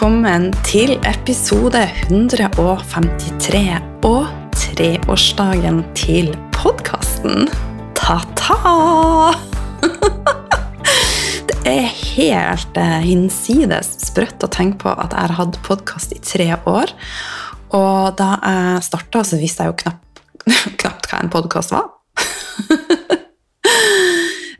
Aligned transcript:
Velkommen 0.00 0.46
til 0.64 0.94
episode 1.04 1.82
153 2.08 3.58
og 4.08 4.30
treårsdagen 4.56 5.82
til 5.92 6.30
podkasten. 6.56 7.50
Ta-ta! 7.98 8.56
Det 11.50 11.58
er 11.68 11.84
helt 11.84 12.80
eh, 12.80 12.96
hinsides 13.04 13.92
sprøtt 14.06 14.40
å 14.40 14.48
tenke 14.48 14.86
på 14.86 14.96
at 14.96 15.12
jeg 15.12 15.20
har 15.20 15.36
hatt 15.36 15.60
podkast 15.68 16.16
i 16.16 16.22
tre 16.24 16.48
år. 16.64 16.96
Og 17.76 18.16
da 18.16 18.30
jeg 18.40 18.88
starta, 18.88 19.20
så 19.20 19.36
visste 19.36 19.68
jeg 19.68 19.74
jo 19.74 19.80
knapt, 19.84 20.24
knapt 20.80 21.12
hva 21.12 21.20
en 21.20 21.34
podkast 21.36 21.76
var. 21.76 21.92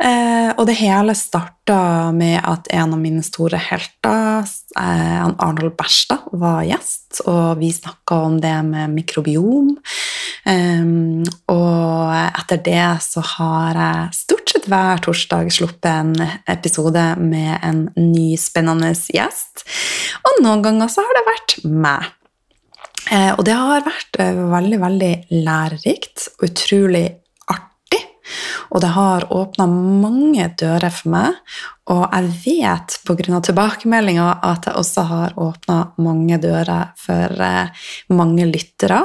Eh, 0.01 0.50
og 0.61 0.67
det 0.69 0.77
hele 0.77 1.15
starta 1.17 2.11
med 2.13 2.37
at 2.45 2.67
en 2.77 2.93
av 2.93 3.01
mine 3.01 3.23
store 3.25 3.57
helter, 3.57 4.45
eh, 4.77 5.23
Arnold 5.25 5.73
Berstad, 5.79 6.27
var 6.37 6.67
gjest, 6.69 7.23
og 7.25 7.63
vi 7.63 7.71
snakka 7.73 8.19
om 8.27 8.37
det 8.43 8.53
med 8.69 8.93
mikrobiom. 8.93 9.71
Eh, 10.45 10.85
og 11.49 12.13
etter 12.13 12.61
det 12.67 12.91
så 13.07 13.25
har 13.25 13.80
jeg 13.80 14.19
stort 14.21 14.52
sett 14.52 14.69
hver 14.69 15.01
torsdag 15.01 15.49
sluppet 15.49 15.91
en 15.91 16.15
episode 16.47 17.07
med 17.17 17.57
en 17.63 17.87
ny, 17.97 18.37
spennende 18.37 18.93
gjest. 18.93 19.65
Og 20.21 20.43
noen 20.45 20.63
ganger 20.67 20.93
så 20.93 21.07
har 21.07 21.17
det 21.17 21.29
vært 21.30 21.57
meg. 21.65 22.11
Eh, 23.11 23.33
og 23.33 23.47
det 23.49 23.57
har 23.57 23.89
vært 23.89 24.21
eh, 24.21 24.45
veldig, 24.52 24.79
veldig 24.85 25.15
lærerikt 25.41 26.29
og 26.37 26.51
utrolig 26.51 27.07
og 28.71 28.83
det 28.83 28.93
har 28.95 29.27
åpna 29.35 29.67
mange 29.71 30.47
dører 30.61 30.93
for 30.95 31.13
meg. 31.13 31.39
Og 31.91 32.05
jeg 32.07 32.33
vet 32.45 32.97
pga. 33.07 33.41
tilbakemeldinger 33.43 34.45
at 34.47 34.67
det 34.67 34.75
også 34.79 35.07
har 35.09 35.35
åpna 35.37 35.79
mange 35.99 36.39
dører 36.39 36.93
for 36.97 37.41
eh, 37.43 37.87
mange 38.09 38.47
lyttere. 38.47 39.03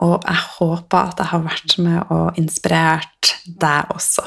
Og 0.00 0.22
jeg 0.22 0.44
håper 0.58 0.98
at 1.00 1.22
jeg 1.24 1.32
har 1.32 1.46
vært 1.46 1.78
med 1.78 2.02
og 2.10 2.38
inspirert 2.38 3.34
deg 3.46 3.90
også. 3.94 4.26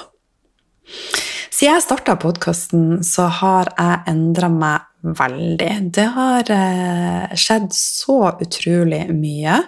Siden 1.53 1.77
jeg 1.77 1.85
starta 1.85 2.17
podkasten, 2.19 3.03
så 3.05 3.29
har 3.29 3.71
jeg 3.77 4.01
endra 4.09 4.49
meg 4.51 4.89
veldig. 5.03 5.71
Det 5.93 6.05
har 6.15 6.51
eh, 6.55 7.35
skjedd 7.35 7.69
så 7.75 8.17
utrolig 8.43 9.03
mye. 9.11 9.59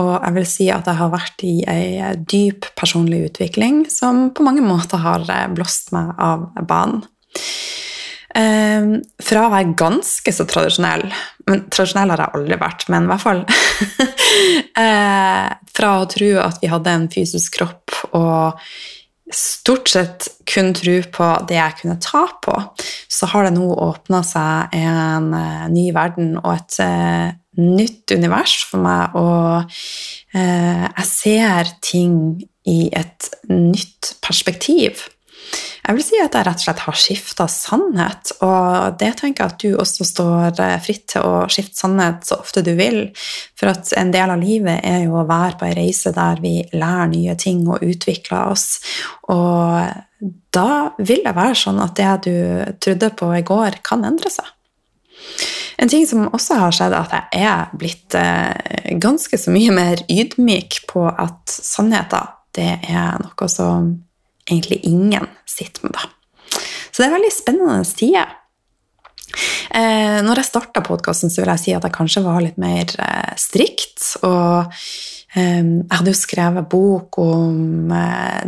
Og 0.00 0.12
jeg 0.16 0.36
vil 0.38 0.48
si 0.50 0.68
at 0.74 0.88
jeg 0.90 1.00
har 1.00 1.12
vært 1.12 1.44
i 1.46 1.54
ei 1.70 2.14
dyp 2.18 2.68
personlig 2.78 3.24
utvikling 3.30 3.84
som 3.92 4.28
på 4.34 4.46
mange 4.46 4.64
måter 4.64 5.02
har 5.04 5.24
eh, 5.30 5.46
blåst 5.54 5.94
meg 5.94 6.12
av 6.18 6.48
banen. 6.66 7.04
Eh, 8.34 8.90
fra 9.22 9.46
å 9.46 9.52
være 9.52 9.76
ganske 9.78 10.34
så 10.34 10.46
tradisjonell 10.50 11.06
men 11.44 11.60
Tradisjonell 11.68 12.10
har 12.14 12.22
jeg 12.22 12.38
aldri 12.38 12.56
vært, 12.58 12.86
men 12.90 13.04
i 13.04 13.10
hvert 13.10 13.22
fall 13.22 13.42
Fra 15.76 15.90
å 16.00 16.08
tro 16.10 16.30
at 16.42 16.58
vi 16.62 16.70
hadde 16.72 16.94
en 16.96 17.06
fysisk 17.12 17.58
kropp 17.60 17.94
og 18.16 18.64
stort 19.32 19.88
sett 19.88 20.28
kun 20.48 20.72
tro 20.76 20.98
på 21.12 21.28
det 21.48 21.56
jeg 21.56 21.78
kunne 21.80 21.96
ta 22.02 22.26
på, 22.44 22.56
så 23.08 23.28
har 23.32 23.46
det 23.46 23.54
nå 23.56 23.70
åpna 23.72 24.20
seg 24.26 24.74
en 24.76 25.30
uh, 25.32 25.64
ny 25.72 25.88
verden 25.96 26.34
og 26.42 26.50
et 26.58 26.78
uh, 26.84 27.32
nytt 27.60 28.12
univers 28.12 28.58
for 28.68 28.84
meg. 28.84 29.16
Og 29.16 29.64
uh, 30.36 30.84
jeg 30.90 31.08
ser 31.08 31.72
ting 31.84 32.18
i 32.68 32.90
et 32.92 33.30
nytt 33.48 34.14
perspektiv. 34.24 35.06
Jeg 35.84 35.98
vil 35.98 36.04
si 36.06 36.16
at 36.16 36.32
jeg 36.32 36.46
rett 36.46 36.62
og 36.62 36.64
slett 36.64 36.82
har 36.86 36.96
skifta 36.96 37.44
sannhet, 37.50 38.30
og 38.46 38.94
det 39.00 39.10
tenker 39.18 39.44
jeg 39.44 39.52
at 39.52 39.60
du 39.60 39.74
også 39.82 40.06
står 40.08 40.60
eh, 40.64 40.78
fritt 40.80 41.04
til 41.12 41.26
å 41.28 41.42
skifte 41.52 41.76
sannhet 41.82 42.24
så 42.24 42.38
ofte 42.40 42.62
du 42.64 42.72
vil. 42.78 43.10
For 43.60 43.68
at 43.74 43.92
en 44.00 44.14
del 44.14 44.32
av 44.32 44.40
livet 44.40 44.80
er 44.80 45.02
jo 45.04 45.18
å 45.20 45.26
være 45.28 45.58
på 45.60 45.68
ei 45.68 45.74
reise 45.76 46.14
der 46.16 46.40
vi 46.40 46.54
lærer 46.72 47.12
nye 47.12 47.36
ting 47.36 47.66
og 47.68 47.84
utvikler 47.84 48.54
oss. 48.54 48.78
Og 49.28 50.32
da 50.56 50.70
vil 51.04 51.20
det 51.26 51.36
være 51.36 51.60
sånn 51.66 51.82
at 51.84 52.00
det 52.00 52.14
du 52.30 52.36
trodde 52.80 53.12
på 53.20 53.28
i 53.36 53.44
går, 53.44 53.82
kan 53.84 54.08
endre 54.08 54.32
seg. 54.32 54.48
En 55.76 55.90
ting 55.90 56.06
som 56.08 56.30
også 56.30 56.56
har 56.62 56.72
skjedd, 56.72 56.96
er 56.96 57.12
at 57.12 57.34
jeg 57.34 57.50
er 57.50 57.76
blitt 57.76 58.16
eh, 58.16 58.96
ganske 59.04 59.36
så 59.36 59.52
mye 59.52 59.74
mer 59.74 60.00
ydmyk 60.08 60.84
på 60.88 61.04
at 61.12 61.44
sannheter 61.52 62.32
det 62.54 62.70
er 62.86 63.18
noe 63.20 63.48
som 63.50 63.96
egentlig 64.50 64.80
ingen 64.88 65.28
sitter 65.48 65.88
med. 65.88 65.96
Da. 65.96 66.58
Så 66.90 67.02
det 67.02 67.08
er 67.08 67.16
veldig 67.16 67.34
spennende 67.34 67.84
tider. 67.98 68.40
Eh, 69.74 70.20
når 70.22 70.40
jeg 70.40 70.50
starta 70.50 70.82
podkasten, 70.84 71.32
vil 71.34 71.50
jeg 71.54 71.62
si 71.62 71.74
at 71.74 71.84
jeg 71.86 71.94
kanskje 71.96 72.22
var 72.26 72.42
litt 72.44 72.60
mer 72.60 72.90
eh, 73.02 73.32
strikt. 73.40 74.04
Og 74.26 74.70
eh, 75.34 75.62
jeg 75.64 75.90
hadde 75.90 76.12
jo 76.12 76.20
skrevet 76.20 76.68
bok 76.70 77.18
om 77.22 77.90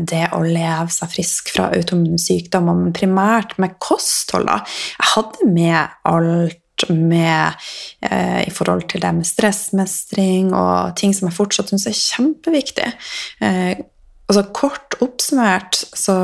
det 0.06 0.26
å 0.36 0.42
leve 0.44 0.92
seg 0.94 1.10
frisk 1.16 1.50
fra 1.56 1.70
autoimmune 1.74 2.20
sykdommer, 2.22 2.78
men 2.78 2.94
primært 2.96 3.56
med 3.62 3.78
kosthold. 3.82 4.52
Jeg 4.52 5.10
hadde 5.14 5.50
med 5.50 5.98
alt 6.06 6.62
med 6.92 7.68
i 8.44 8.50
forhold 8.52 8.82
til 8.92 9.00
det 9.00 9.08
med 9.16 9.24
stressmestring 9.24 10.50
og 10.52 10.90
ting 11.00 11.14
som 11.16 11.30
jeg 11.30 11.36
fortsatt 11.38 11.72
syns 11.72 11.86
er 11.88 11.96
kjempeviktig. 11.96 12.90
Altså 14.26 14.42
Kort 14.56 14.97
oppsummert 15.04 15.78
så 15.94 16.16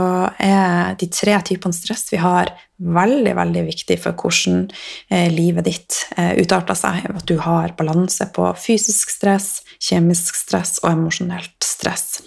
er 0.42 0.96
de 0.98 1.06
tre 1.12 1.36
typene 1.46 1.76
stress 1.76 2.08
vi 2.10 2.18
har, 2.18 2.50
veldig 2.82 3.34
veldig 3.38 3.62
viktig 3.68 3.96
for 4.02 4.18
hvordan 4.18 4.64
eh, 5.12 5.28
livet 5.30 5.68
ditt 5.68 5.98
eh, 6.16 6.32
utarter 6.42 6.74
seg. 6.78 7.06
At 7.12 7.28
du 7.30 7.36
har 7.44 7.76
balanse 7.78 8.26
på 8.34 8.48
fysisk 8.58 9.12
stress, 9.14 9.60
kjemisk 9.78 10.34
stress 10.40 10.80
og 10.82 10.90
emosjonelt 10.96 11.62
stress. 11.62 12.24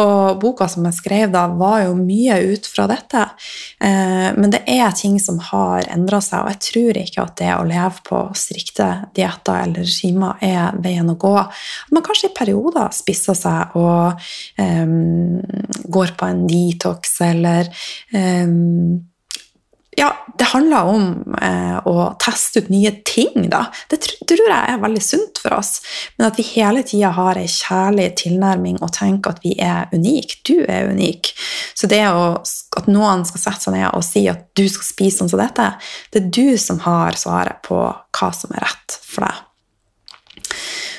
Og 0.00 0.38
boka 0.40 0.68
som 0.70 0.86
jeg 0.88 0.96
skrev 0.96 1.32
da, 1.34 1.46
var 1.58 1.84
jo 1.86 1.96
mye 1.98 2.38
ut 2.52 2.68
fra 2.70 2.86
dette. 2.90 3.24
Eh, 3.82 4.28
men 4.36 4.52
det 4.52 4.62
er 4.70 4.94
ting 4.96 5.18
som 5.22 5.40
har 5.50 5.88
endra 5.90 6.20
seg, 6.24 6.44
og 6.44 6.52
jeg 6.54 6.62
tror 6.68 7.00
ikke 7.02 7.24
at 7.26 7.36
det 7.40 7.50
å 7.56 7.66
leve 7.68 8.04
på 8.06 8.22
strikte 8.38 8.88
dietter 9.16 9.64
eller 9.64 9.86
regimer 9.86 10.40
er 10.44 10.78
veien 10.82 11.10
å 11.10 11.18
gå. 11.20 11.34
At 11.42 11.94
man 11.94 12.06
kanskje 12.06 12.30
i 12.30 12.36
perioder 12.36 12.94
spisser 12.94 13.38
seg 13.38 13.76
og 13.80 14.20
um, 14.60 15.40
går 15.90 16.16
på 16.18 16.30
en 16.30 16.44
detox 16.50 17.18
eller 17.26 17.70
um, 18.14 19.09
ja, 20.00 20.08
det 20.38 20.44
handler 20.44 20.88
om 20.88 21.34
eh, 21.42 21.76
å 21.84 21.94
teste 22.22 22.62
ut 22.62 22.70
nye 22.72 22.92
ting. 23.04 23.50
Da. 23.52 23.66
Det 23.92 23.98
tror 24.00 24.46
jeg 24.46 24.72
er 24.72 24.80
veldig 24.80 25.02
sunt 25.04 25.40
for 25.42 25.58
oss. 25.58 25.82
Men 26.16 26.30
at 26.30 26.38
vi 26.40 26.46
hele 26.54 26.80
tida 26.88 27.10
har 27.18 27.36
ei 27.36 27.48
kjærlig 27.50 28.06
tilnærming 28.22 28.78
og 28.80 28.94
tenker 28.96 29.34
at 29.34 29.42
vi 29.44 29.52
er 29.60 29.92
unike. 29.92 30.40
Du 30.48 30.62
er 30.64 30.88
unik. 30.94 31.34
Så 31.76 31.90
det 31.90 32.00
å, 32.08 32.32
at 32.80 32.88
noen 32.88 33.26
skal 33.28 33.44
sette 33.44 33.66
seg 33.66 33.76
ned 33.76 33.90
og 33.90 34.06
si 34.06 34.24
at 34.32 34.46
du 34.56 34.64
skal 34.72 34.88
spise 34.88 35.20
sånn 35.20 35.32
som 35.34 35.42
dette, 35.42 35.68
det 36.14 36.22
er 36.22 36.32
du 36.32 36.56
som 36.60 36.80
har 36.86 37.20
svaret 37.20 37.60
på 37.66 37.82
hva 37.90 38.32
som 38.36 38.56
er 38.56 38.64
rett 38.64 38.96
for 39.04 39.28
deg. 39.28 39.44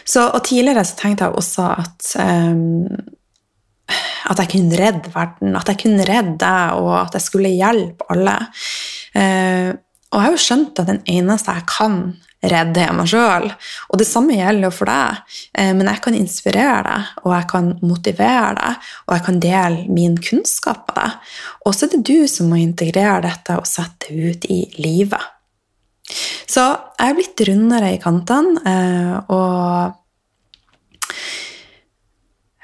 Så, 0.06 0.28
og 0.28 0.44
tidligere 0.46 0.86
så 0.86 0.98
tenkte 1.00 1.26
jeg 1.26 1.42
også 1.42 1.72
at 1.74 2.14
um, 2.22 2.86
at 4.32 4.42
jeg 4.42 4.52
kunne 4.56 4.80
redde 4.80 5.14
verden, 5.14 5.56
at 5.60 5.72
jeg 5.72 5.82
kunne 5.84 6.08
redde 6.08 6.38
deg, 6.42 6.82
og 6.82 6.92
at 7.02 7.18
jeg 7.18 7.28
skulle 7.28 7.54
hjelpe 7.54 8.08
alle. 8.14 8.36
Eh, 9.18 9.72
og 10.12 10.20
jeg 10.20 10.28
har 10.28 10.36
jo 10.36 10.44
skjønt 10.44 10.82
at 10.82 10.92
den 10.92 11.02
eneste 11.10 11.56
jeg 11.56 11.68
kan 11.72 11.98
redde, 12.42 12.82
er 12.82 12.96
meg 12.96 13.10
sjøl. 13.10 13.48
Og 13.92 14.00
det 14.02 14.08
samme 14.10 14.36
gjelder 14.36 14.68
jo 14.68 14.72
for 14.74 14.90
deg. 14.90 15.36
Eh, 15.54 15.72
men 15.78 15.90
jeg 15.92 16.02
kan 16.04 16.18
inspirere 16.18 16.82
deg, 16.88 17.12
og 17.24 17.36
jeg 17.36 17.48
kan 17.52 17.70
motivere 17.86 18.56
deg, 18.58 18.90
og 19.08 19.16
jeg 19.16 19.26
kan 19.28 19.44
dele 19.44 19.86
min 19.94 20.18
kunnskap 20.20 20.90
med 20.90 20.98
deg. 20.98 21.36
Og 21.66 21.78
så 21.78 21.86
er 21.86 21.94
det 21.96 22.04
du 22.10 22.18
som 22.32 22.50
må 22.52 22.60
integrere 22.62 23.22
dette 23.28 23.60
og 23.60 23.70
sette 23.70 24.10
det 24.10 24.34
ut 24.34 24.50
i 24.52 24.62
livet. 24.82 25.30
Så 26.52 26.64
jeg 27.00 27.08
er 27.08 27.16
blitt 27.16 27.42
rundere 27.48 27.94
i 27.94 28.02
kantene, 28.02 28.62
eh, 28.68 29.16
og 29.32 29.98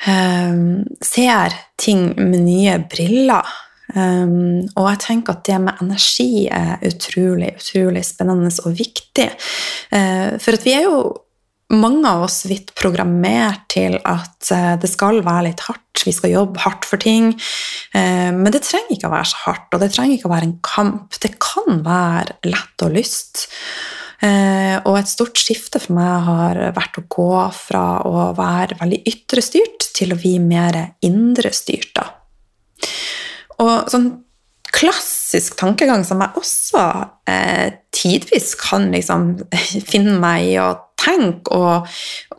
um, 0.05 0.83
ser 1.01 1.55
ting 1.79 2.11
med 2.17 2.43
nye 2.45 2.77
briller. 2.91 3.47
Um, 3.95 4.67
og 4.75 4.89
jeg 4.91 4.99
tenker 5.05 5.37
at 5.37 5.45
det 5.47 5.61
med 5.63 5.79
energi 5.83 6.47
er 6.51 6.81
utrolig, 6.85 7.53
utrolig 7.55 8.03
spennende 8.05 8.51
og 8.65 8.75
viktig. 8.77 9.29
Uh, 9.93 10.35
for 10.43 10.57
at 10.57 10.67
vi 10.67 10.75
er 10.75 10.85
jo 10.89 10.99
mange 11.73 12.07
av 12.07 12.23
oss 12.27 12.45
vidt 12.47 12.71
programmert 12.79 13.65
til 13.73 13.97
at 14.03 14.51
uh, 14.51 14.75
det 14.79 14.91
skal 14.91 15.21
være 15.25 15.49
litt 15.49 15.63
hardt. 15.67 16.03
Vi 16.07 16.13
skal 16.15 16.35
jobbe 16.35 16.61
hardt 16.63 16.87
for 16.87 17.01
ting. 17.01 17.33
Uh, 17.95 18.31
men 18.35 18.51
det 18.53 18.65
trenger 18.67 18.97
ikke 18.97 19.09
å 19.09 19.15
være 19.15 19.31
så 19.31 19.43
hardt, 19.47 19.69
og 19.71 19.83
det 19.83 19.93
trenger 19.95 20.19
ikke 20.19 20.29
å 20.29 20.35
være 20.35 20.51
en 20.51 20.59
kamp. 20.67 21.21
Det 21.23 21.33
kan 21.43 21.81
være 21.87 22.37
lett 22.47 22.85
og 22.87 22.95
lyst. 22.99 23.47
Eh, 24.17 24.75
og 24.81 24.95
et 24.97 25.09
stort 25.09 25.37
skifte 25.37 25.81
for 25.81 25.93
meg 25.97 26.23
har 26.25 26.59
vært 26.73 27.01
å 27.01 27.05
gå 27.11 27.33
fra 27.53 27.83
å 28.07 28.31
være 28.37 28.79
veldig 28.79 29.01
ytre 29.11 29.43
styrt 29.45 29.91
til 29.97 30.13
å 30.13 30.19
bli 30.19 30.37
mer 30.41 30.79
indre 31.05 31.51
styrt. 31.53 31.91
Da. 31.97 32.07
Og 33.61 33.91
sånn 33.93 34.09
klassisk 34.77 35.55
tankegang 35.59 36.03
som 36.05 36.21
jeg 36.21 36.41
også 36.41 36.83
eh, 37.29 37.77
tidvis 37.97 38.53
kan 38.61 38.91
liksom 38.93 39.33
finne 39.91 40.17
meg 40.21 40.51
i 40.53 40.59
å 40.61 40.73
tenke, 40.97 41.53
og 41.53 41.87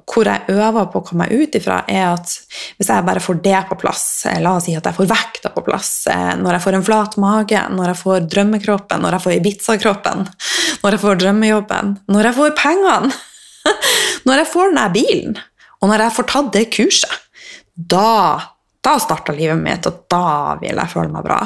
hvor 0.08 0.28
jeg 0.28 0.55
øver 0.55 0.88
på 0.90 1.00
å 1.00 1.05
komme 1.05 1.26
meg 1.26 1.37
ut 1.37 1.56
ifra, 1.58 1.82
er 1.88 2.14
at 2.14 2.32
hvis 2.78 2.88
jeg 2.90 3.06
bare 3.06 3.22
får 3.22 3.40
det 3.44 3.58
på 3.69 3.76
plass, 3.81 4.05
eh, 4.28 4.40
la 4.43 4.55
oss 4.56 4.66
si 4.66 4.75
at 4.76 4.87
jeg 4.88 4.96
får 4.96 5.08
vekta 5.10 5.52
på 5.55 5.64
plass, 5.66 5.93
eh, 6.10 6.32
når 6.40 6.56
jeg 6.56 6.64
får 6.64 6.78
en 6.78 6.87
flat 6.87 7.16
mage, 7.20 7.62
når 7.75 7.93
jeg 7.93 8.00
får 8.02 8.28
drømmekroppen, 8.34 9.05
når 9.05 9.16
jeg 9.16 9.25
får 9.26 9.37
Ibiza-kroppen, 9.37 10.26
når 10.82 10.96
jeg 10.96 11.05
får 11.05 11.22
drømmejobben, 11.25 11.94
når 12.08 12.31
jeg 12.31 12.38
får 12.40 12.56
pengene, 12.58 13.12
når 14.28 14.43
jeg 14.43 14.52
får 14.54 14.75
den 14.75 14.96
bilen, 14.96 15.40
og 15.78 15.93
når 15.93 16.06
jeg 16.06 16.16
får 16.19 16.31
tatt 16.32 16.52
det 16.56 16.66
kurset, 16.75 17.19
da, 17.78 18.40
da 18.82 18.99
starter 18.99 19.37
livet 19.38 19.61
mitt, 19.61 19.87
og 19.87 20.02
da 20.11 20.58
vil 20.58 20.75
jeg 20.75 20.90
føle 20.90 21.12
meg 21.14 21.26
bra. 21.26 21.43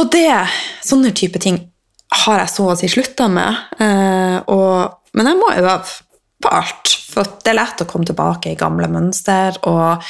Og 0.00 0.08
det, 0.12 0.28
sånne 0.84 1.12
type 1.16 1.40
ting 1.42 1.58
har 2.10 2.42
jeg 2.42 2.52
så 2.52 2.68
å 2.70 2.76
si 2.78 2.90
slutta 2.90 3.28
med. 3.30 3.58
Eh, 3.78 4.38
og, 4.50 5.00
men 5.16 5.30
jeg 5.30 5.38
må 5.38 5.50
øve 5.54 5.76
på 6.40 6.52
alt, 6.56 6.94
for 7.12 7.38
det 7.44 7.52
er 7.52 7.58
lett 7.60 7.82
å 7.84 7.88
komme 7.88 8.08
tilbake 8.08 8.52
i 8.52 8.58
gamle 8.58 8.88
mønster. 8.90 9.60
og 9.68 10.02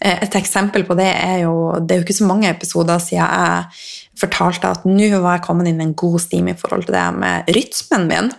eh, 0.00 0.18
et 0.24 0.36
eksempel 0.38 0.86
på 0.88 0.96
det 0.98 1.10
er 1.10 1.40
jo 1.44 1.74
Det 1.80 1.94
er 1.94 2.00
jo 2.00 2.06
ikke 2.06 2.20
så 2.20 2.28
mange 2.28 2.50
episoder 2.50 3.00
siden 3.02 3.26
jeg 3.26 4.18
fortalte 4.18 4.70
at 4.72 4.86
nå 4.88 5.10
var 5.20 5.38
jeg 5.38 5.46
kommet 5.46 5.68
inn 5.70 5.80
i 5.82 5.88
en 5.88 5.96
god 5.98 6.20
stim 6.22 6.48
i 6.50 6.56
forhold 6.58 6.88
til 6.88 6.96
det 6.96 7.08
med 7.14 7.50
rytmen 7.54 8.08
min. 8.10 8.32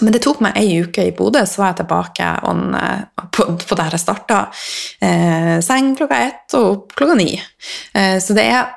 Men 0.00 0.14
det 0.14 0.22
tok 0.22 0.40
meg 0.44 0.56
ei 0.56 0.80
uke 0.84 1.04
i 1.08 1.14
Bodø, 1.16 1.42
så 1.46 1.60
var 1.60 1.72
jeg 1.72 1.82
tilbake 1.82 2.26
on, 2.48 2.74
eh, 2.78 3.04
på, 3.34 3.46
på, 3.58 3.76
der 3.76 3.96
jeg 3.96 4.02
starta. 4.02 4.40
Eh, 5.02 5.56
seng 5.66 5.92
klokka 5.98 6.20
ett 6.28 6.56
og 6.58 6.68
opp 6.70 6.94
klokka 6.96 7.18
ni. 7.18 7.34
Eh, 7.92 8.16
så 8.22 8.36
det 8.38 8.46
er 8.54 8.70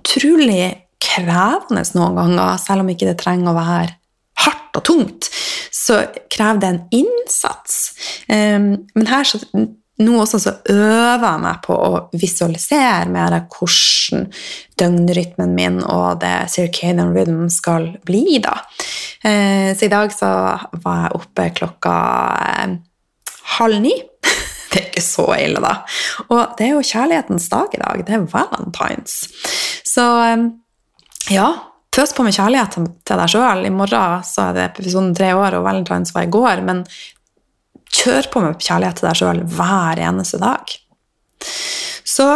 utrolig 0.00 0.85
krevende 1.06 1.84
noen 1.96 2.18
ganger, 2.18 2.58
selv 2.60 2.84
om 2.84 2.90
ikke 2.92 3.08
det 3.10 3.20
trenger 3.22 3.52
å 3.52 3.58
være 3.58 3.94
hardt 4.44 4.78
og 4.78 4.84
tungt, 4.86 5.30
så 5.72 6.02
krever 6.32 6.60
det 6.62 6.70
en 6.70 6.84
innsats. 7.02 7.80
Um, 8.28 8.70
men 8.96 9.10
her 9.10 9.26
så, 9.28 9.40
nå 10.02 10.16
også 10.20 10.40
så 10.42 10.52
øver 10.72 11.24
jeg 11.24 11.42
meg 11.44 11.62
på 11.64 11.76
å 11.76 12.00
visualisere 12.16 13.06
mer 13.08 13.38
hvordan 13.40 14.26
døgnrytmen 14.80 15.54
min 15.56 15.78
og 15.80 16.20
det 16.20 16.50
circadian 16.52 17.14
rhythm 17.16 17.46
skal 17.52 17.94
bli. 18.04 18.40
da. 18.44 18.58
Uh, 19.24 19.72
så 19.72 19.88
i 19.88 19.92
dag 19.92 20.12
så 20.12 20.32
var 20.82 21.06
jeg 21.06 21.16
oppe 21.20 21.48
klokka 21.62 21.96
uh, 22.66 22.76
halv 23.56 23.80
ni. 23.86 23.94
Det 24.66 24.82
er 24.82 24.88
ikke 24.90 25.00
så 25.00 25.24
ille, 25.38 25.60
da. 25.62 25.70
Og 26.26 26.56
det 26.58 26.66
er 26.66 26.72
jo 26.74 26.82
kjærlighetens 26.84 27.46
dag 27.48 27.72
i 27.72 27.78
dag. 27.80 28.00
Det 28.04 28.12
er 28.12 28.24
valentines. 28.28 29.14
Så 29.88 30.04
ja, 31.32 31.48
pøs 31.96 32.12
på 32.14 32.24
med 32.26 32.36
kjærlighet 32.36 32.76
til 32.76 33.20
deg 33.20 33.30
sjøl. 33.32 33.64
I 33.66 33.74
morgen 33.74 34.24
så 34.26 34.48
er 34.48 34.56
det 34.56 34.66
episoden 34.70 35.14
tre 35.16 35.32
år, 35.36 35.58
og 35.58 35.66
valentines 35.66 36.14
var 36.14 36.26
i 36.26 36.32
går. 36.32 36.64
Men 36.66 36.84
kjør 37.96 38.30
på 38.32 38.42
med 38.44 38.60
kjærlighet 38.60 39.00
til 39.00 39.08
deg 39.08 39.20
sjøl 39.20 39.42
hver 39.56 40.02
eneste 40.08 40.40
dag. 40.42 40.76
Så 42.06 42.26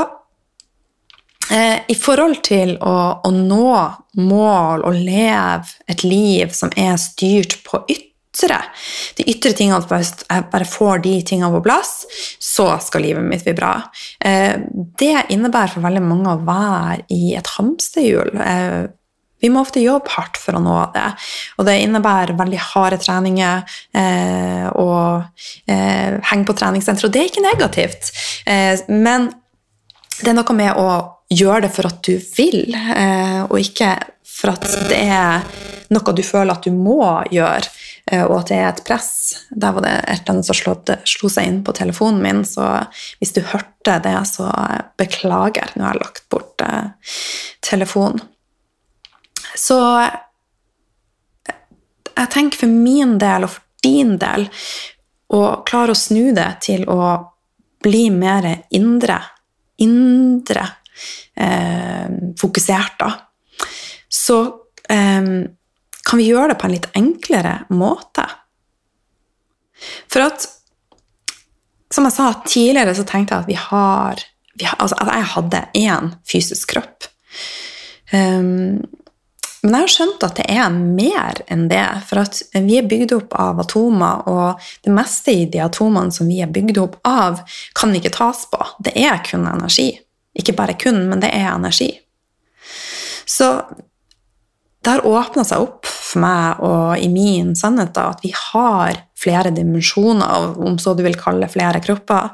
eh, 1.53 1.81
i 1.89 1.97
forhold 1.99 2.41
til 2.47 2.77
å, 2.81 2.97
å, 3.25 3.33
nå 3.35 3.73
mål 4.21 4.87
og 4.89 4.97
leve 4.97 5.91
et 5.91 6.05
liv 6.05 6.55
som 6.57 6.73
er 6.77 6.97
styrt 7.01 7.61
på 7.67 7.85
ytre 7.87 8.10
de 8.31 9.27
ytre 9.27 9.53
tingene, 9.53 9.81
Hvis 9.83 10.13
jeg 10.29 10.47
bare 10.53 10.65
får 10.65 11.03
de 11.03 11.23
tingene 11.23 11.51
på 11.51 11.65
plass, 11.65 12.07
så 12.39 12.79
skal 12.81 13.03
livet 13.03 13.25
mitt 13.25 13.45
bli 13.45 13.55
bra. 13.55 13.83
Eh, 14.21 14.57
det 14.99 15.27
innebærer 15.31 15.75
for 15.75 15.83
veldig 15.83 16.03
mange 16.03 16.31
å 16.31 16.45
være 16.45 17.05
i 17.11 17.35
et 17.35 17.47
hamsterhjul. 17.57 18.41
Eh, 18.41 18.87
vi 19.41 19.49
må 19.49 19.63
ofte 19.63 19.81
jobbe 19.81 20.13
hardt 20.13 20.37
for 20.37 20.55
å 20.55 20.61
nå 20.61 20.77
det, 20.93 21.07
og 21.57 21.65
det 21.65 21.79
innebærer 21.81 22.37
veldig 22.37 22.59
harde 22.61 22.99
treninger 23.01 23.63
eh, 23.97 24.67
og 24.77 25.25
henge 25.67 26.45
på 26.45 26.57
treningssenter, 26.61 27.09
og 27.09 27.15
det 27.15 27.23
er 27.23 27.31
ikke 27.31 27.47
negativt. 27.47 28.13
Men 28.93 29.31
det 30.21 30.29
er 30.29 30.37
noe 30.37 30.59
med 30.59 30.77
å 30.77 30.91
gjøre 31.33 31.65
det 31.65 31.73
for 31.73 31.89
at 31.89 32.05
du 32.05 32.21
vil, 32.37 32.77
og 33.49 33.57
ikke 33.63 33.95
for 34.29 34.53
at 34.53 34.69
det 34.91 35.01
er 35.09 35.49
noe 35.95 36.15
du 36.15 36.23
føler 36.27 36.53
at 36.53 36.69
du 36.69 36.75
må 36.75 37.01
gjøre. 37.33 37.80
Eh, 38.11 38.25
og 38.25 38.41
at 38.41 38.51
det 38.51 38.59
er 38.59 38.69
et 38.71 38.83
press. 38.87 39.11
Der 39.51 39.75
var 39.77 39.87
det 39.87 39.95
et 40.01 40.23
eller 40.23 40.35
annet 40.35 40.49
som 40.49 40.59
slo, 40.59 40.75
slo 41.09 41.31
seg 41.33 41.47
inn 41.47 41.61
på 41.67 41.75
telefonen 41.77 42.23
min, 42.25 42.43
så 42.49 42.67
hvis 43.21 43.35
du 43.37 43.43
hørte 43.47 43.99
det, 44.05 44.17
så 44.29 44.51
beklager. 45.01 45.73
Nå 45.77 45.87
har 45.87 45.95
jeg 45.97 46.03
lagt 46.03 46.27
bort 46.33 46.65
eh, 46.67 47.15
telefonen. 47.67 48.23
Så 49.59 49.79
jeg 52.21 52.31
tenker 52.31 52.61
for 52.61 52.71
min 52.71 53.17
del 53.21 53.47
og 53.47 53.55
for 53.55 53.67
din 53.83 54.17
del 54.21 54.45
å 55.33 55.41
klare 55.67 55.95
å 55.95 55.99
snu 55.99 56.35
det 56.37 56.51
til 56.67 56.85
å 56.91 57.15
bli 57.81 58.11
mer 58.13 58.45
indre, 58.77 59.17
indre 59.81 60.67
eh, 61.33 62.11
fokusert, 62.39 62.99
da. 63.01 63.11
Så 64.11 64.37
eh, 64.91 65.31
kan 66.07 66.21
vi 66.21 66.29
gjøre 66.31 66.53
det 66.53 66.61
på 66.61 66.69
en 66.69 66.75
litt 66.75 66.89
enklere 66.99 67.55
måte? 67.73 68.27
For 70.13 70.29
at 70.29 70.49
Som 71.91 72.07
jeg 72.07 72.15
sa 72.15 72.29
tidligere, 72.47 72.93
så 72.95 73.03
tenkte 73.03 73.35
jeg 73.35 73.43
at 73.43 73.49
vi 73.49 73.57
har, 73.59 74.21
vi 74.55 74.67
har 74.69 74.79
altså 74.79 74.95
At 75.03 75.09
jeg 75.11 75.31
hadde 75.33 75.63
én 75.81 76.13
fysisk 76.23 76.71
kropp. 76.71 77.09
Um, 78.15 78.79
men 79.61 79.75
jeg 79.75 79.83
har 79.83 79.93
skjønt 79.93 80.25
at 80.25 80.39
det 80.39 80.47
er 80.55 80.69
mer 80.73 81.41
enn 81.53 81.67
det. 81.69 81.85
For 82.09 82.23
at 82.23 82.39
vi 82.55 82.79
er 82.79 82.87
bygd 82.89 83.13
opp 83.17 83.35
av 83.37 83.61
atomer, 83.61 84.23
og 84.31 84.71
det 84.87 84.95
meste 84.95 85.35
i 85.35 85.49
de 85.51 85.61
atomene 85.65 86.15
som 86.15 86.31
vi 86.31 86.39
er 86.41 86.53
bygd 86.53 86.81
opp 86.81 86.97
av, 87.09 87.43
kan 87.77 87.93
ikke 87.97 88.15
tas 88.15 88.47
på. 88.49 88.61
Det 88.87 88.95
er 88.97 89.21
kun 89.27 89.45
energi. 89.51 89.91
Ikke 90.39 90.57
bare 90.57 90.79
kun, 90.81 91.03
men 91.11 91.21
det 91.21 91.33
er 91.37 91.51
energi. 91.53 91.91
Så 93.29 93.51
det 94.81 94.91
har 94.91 95.07
åpna 95.07 95.45
seg 95.45 95.61
opp 95.61 95.89
for 95.89 96.23
meg 96.25 96.61
og 96.65 96.99
i 96.99 97.09
min 97.13 97.53
sannhet 97.59 97.93
da, 97.95 98.11
at 98.15 98.25
vi 98.25 98.33
har 98.35 98.97
flere 99.21 99.51
dimensjoner, 99.53 100.55
om 100.65 100.79
så 100.81 100.95
du 100.97 101.03
vil 101.05 101.19
kalle 101.21 101.49
flere 101.53 101.83
kropper. 101.85 102.31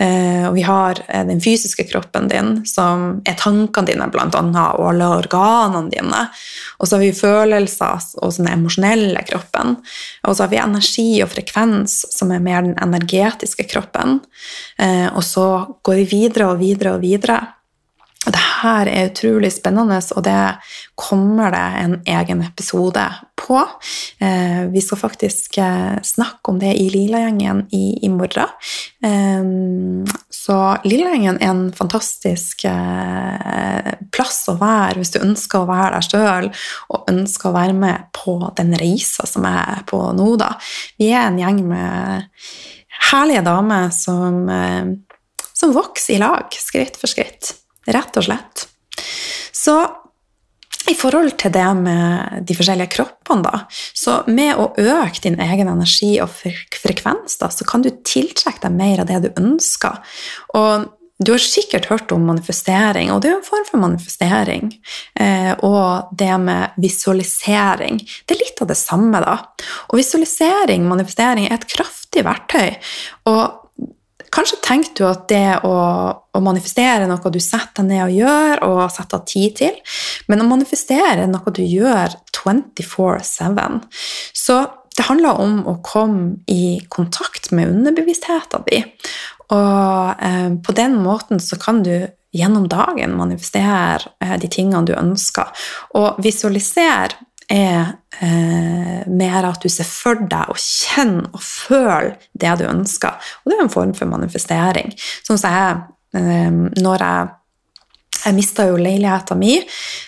Eh, 0.00 0.46
og 0.48 0.54
vi 0.56 0.64
har 0.64 0.98
eh, 1.06 1.24
den 1.28 1.42
fysiske 1.44 1.84
kroppen 1.90 2.30
din, 2.32 2.52
som 2.68 3.20
er 3.28 3.36
tankene 3.36 3.90
dine, 3.90 4.08
blant 4.12 4.36
annet, 4.38 4.78
og 4.78 4.90
alle 4.94 5.10
organene 5.18 5.92
dine. 5.92 6.22
Og 6.80 6.88
så 6.88 6.96
har 6.96 7.04
vi 7.04 7.12
følelser 7.16 8.08
og 8.22 8.32
den 8.38 8.48
emosjonelle 8.54 9.24
kroppen. 9.28 9.76
Og 10.24 10.36
så 10.36 10.46
har 10.46 10.54
vi 10.54 10.62
energi 10.62 11.08
og 11.24 11.34
frekvens, 11.34 11.98
som 12.16 12.32
er 12.32 12.44
mer 12.44 12.64
den 12.64 12.78
energetiske 12.80 13.68
kroppen. 13.68 14.22
Eh, 14.80 15.08
og 15.12 15.24
så 15.24 15.48
går 15.84 16.00
vi 16.00 16.08
videre 16.16 16.48
og 16.54 16.64
videre 16.64 16.96
og 16.96 17.04
videre. 17.04 17.42
Her 18.62 18.88
er 18.88 19.10
utrolig 19.10 19.50
spennende, 19.52 19.98
og 20.16 20.24
det 20.24 20.40
kommer 20.96 21.52
det 21.52 21.64
en 21.82 21.96
egen 22.08 22.42
episode 22.46 23.04
på. 23.36 23.58
Eh, 24.18 24.62
vi 24.72 24.80
skal 24.80 24.98
faktisk 24.98 25.58
eh, 25.58 25.96
snakke 26.02 26.50
om 26.50 26.60
det 26.60 26.72
i 26.80 26.88
Lillagjengen 26.90 27.66
i, 27.76 27.98
i 28.06 28.08
morgen. 28.08 28.48
Eh, 29.04 30.14
så 30.32 30.58
Lillagjengen 30.86 31.40
er 31.40 31.50
en 31.52 31.66
fantastisk 31.76 32.64
plass 34.16 34.38
å 34.48 34.56
være 34.60 35.00
hvis 35.00 35.12
du 35.14 35.20
ønsker 35.20 35.62
å 35.62 35.68
være 35.68 35.98
der 35.98 36.06
sjøl 36.06 36.48
og 36.94 37.10
ønsker 37.12 37.50
å 37.50 37.56
være 37.56 37.76
med 37.76 38.08
på 38.16 38.38
den 38.56 38.72
reisa 38.80 39.26
som 39.28 39.46
jeg 39.48 39.76
er 39.76 39.84
på 39.88 40.00
nå. 40.16 40.30
Da. 40.40 40.54
Vi 41.00 41.10
er 41.12 41.28
en 41.28 41.40
gjeng 41.40 41.60
med 41.68 42.26
herlige 43.10 43.44
damer 43.46 43.92
som, 43.94 44.42
som 45.52 45.76
vokser 45.76 46.16
i 46.16 46.22
lag, 46.22 46.56
skritt 46.56 46.98
for 47.00 47.12
skritt. 47.12 47.52
Rett 47.94 48.18
og 48.18 48.26
slett. 48.26 48.66
Så 49.54 49.76
i 50.86 50.94
forhold 50.94 51.34
til 51.40 51.50
det 51.54 51.66
med 51.80 52.44
de 52.46 52.54
forskjellige 52.54 52.92
kroppene, 52.94 53.42
da, 53.46 53.64
så 53.96 54.20
med 54.30 54.58
å 54.60 54.68
øke 54.78 55.22
din 55.24 55.38
egen 55.42 55.70
energi 55.72 56.12
og 56.22 56.30
frekvens, 56.30 57.38
da, 57.40 57.50
så 57.50 57.66
kan 57.66 57.82
du 57.82 57.90
tiltrekke 58.06 58.62
deg 58.62 58.76
mer 58.76 59.02
av 59.02 59.10
det 59.10 59.24
du 59.24 59.40
ønsker. 59.42 59.98
Og 60.54 60.86
du 61.16 61.32
har 61.32 61.40
sikkert 61.40 61.88
hørt 61.88 62.12
om 62.12 62.26
manifestering, 62.28 63.08
og 63.10 63.22
det 63.24 63.30
er 63.30 63.34
jo 63.34 63.40
en 63.40 63.48
form 63.48 63.66
for 63.70 63.80
manifestering. 63.80 64.68
Eh, 65.16 65.52
og 65.64 66.12
det 66.12 66.34
med 66.42 66.76
visualisering. 66.82 68.02
Det 68.28 68.36
er 68.36 68.42
litt 68.42 68.60
av 68.60 68.68
det 68.68 68.76
samme, 68.76 69.22
da. 69.24 69.38
Og 69.88 69.96
visualisering, 69.96 70.84
manifestering, 70.84 71.48
er 71.48 71.56
et 71.56 71.70
kraftig 71.72 72.26
verktøy. 72.26 72.76
Og 73.32 73.65
Kanskje 74.34 74.58
tenker 74.64 74.94
du 74.98 75.04
at 75.08 75.26
det 75.30 75.58
å, 75.66 75.74
å, 76.16 76.40
manifestere 76.44 77.08
noe 77.08 77.32
du 77.32 77.38
setter 77.42 77.82
deg 77.82 77.90
ned 77.90 78.02
og 78.06 78.16
gjør, 78.16 78.64
og 78.66 78.82
setter 78.94 79.22
tid 79.28 79.56
til, 79.60 79.78
men 80.30 80.42
å 80.42 80.48
manifestere 80.48 81.28
noe 81.30 81.54
du 81.54 81.62
gjør 81.62 82.16
24-7. 82.36 83.78
Så 84.36 84.58
det 84.96 85.08
handler 85.10 85.40
om 85.42 85.58
å 85.68 85.78
komme 85.84 86.38
i 86.50 86.78
kontakt 86.92 87.50
med 87.52 87.72
underbevisstheten 87.74 88.64
din. 88.70 88.86
Og 89.52 90.22
eh, 90.26 90.52
på 90.64 90.74
den 90.74 90.96
måten 91.04 91.40
så 91.42 91.58
kan 91.60 91.82
du 91.86 92.08
gjennom 92.36 92.66
dagen 92.68 93.14
manifestere 93.16 94.10
eh, 94.24 94.36
de 94.40 94.50
tingene 94.50 94.86
du 94.88 94.94
ønsker. 94.96 95.52
Og 96.00 96.18
visualisere 96.24 97.25
er 97.52 97.92
eh, 98.20 99.06
mer 99.06 99.46
at 99.46 99.62
du 99.62 99.70
ser 99.70 99.86
for 99.88 100.18
deg 100.30 100.52
og 100.52 100.58
kjenner 100.60 101.28
og 101.30 101.42
føler 101.42 102.14
det 102.34 102.54
du 102.60 102.66
ønsker. 102.68 103.14
Og 103.44 103.50
det 103.50 103.58
er 103.58 103.64
en 103.66 103.72
form 103.72 103.94
for 103.96 104.10
manifestering. 104.10 104.92
Sånn 105.26 105.38
som 105.38 105.54
jeg, 105.54 105.82
eh, 106.18 106.62
når 106.82 107.04
jeg 107.06 107.34
jeg 108.26 108.34
mista 108.34 108.66
jo 108.66 108.78
leiligheta 108.80 109.36
mi 109.38 109.54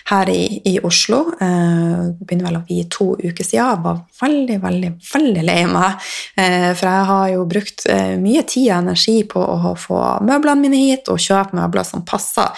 her 0.09 0.29
i, 0.31 0.59
i 0.67 0.75
Oslo. 0.83 1.21
Eh, 1.39 2.09
det 2.17 2.27
begynner 2.27 2.49
vel 2.49 2.59
å 2.59 2.63
bli 2.67 2.79
to 2.91 3.13
uker 3.15 3.45
siden. 3.45 3.59
Jeg 3.59 3.83
var 3.85 4.01
veldig, 4.19 4.57
veldig 4.63 4.91
veldig 5.07 5.45
lei 5.47 5.59
meg. 5.69 6.09
Eh, 6.35 6.69
for 6.73 6.89
jeg 6.89 7.07
har 7.11 7.25
jo 7.33 7.45
brukt 7.49 7.85
eh, 7.89 8.15
mye 8.19 8.43
tid 8.49 8.69
og 8.69 8.75
energi 8.79 9.17
på 9.29 9.43
å 9.43 9.73
få 9.79 10.01
møblene 10.27 10.65
mine 10.65 10.81
hit 10.81 11.11
og 11.11 11.21
kjøpe 11.23 11.57
møbler 11.59 11.87
som 11.87 12.03
passer. 12.07 12.51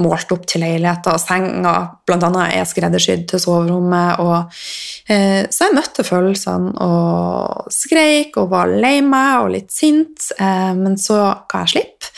Målt 0.00 0.32
opp 0.34 0.46
til 0.50 0.64
leiligheta 0.64 1.14
og 1.16 1.22
senga. 1.22 1.74
Blant 2.06 2.26
annet 2.26 2.56
er 2.58 2.68
skreddersydd 2.68 3.26
til 3.30 3.42
soverommet. 3.42 4.20
Og, 4.20 4.60
så 5.10 5.66
jeg 5.66 5.74
møtte 5.74 6.04
følelsene 6.06 6.74
og 6.84 7.70
skreik 7.74 8.36
og 8.38 8.52
var 8.52 8.70
lei 8.70 9.00
meg 9.02 9.44
og 9.44 9.50
litt 9.56 9.72
sint. 9.74 10.30
Men 10.38 10.94
så 11.00 11.18
ga 11.50 11.64
jeg 11.64 11.72
slipp. 11.74 12.10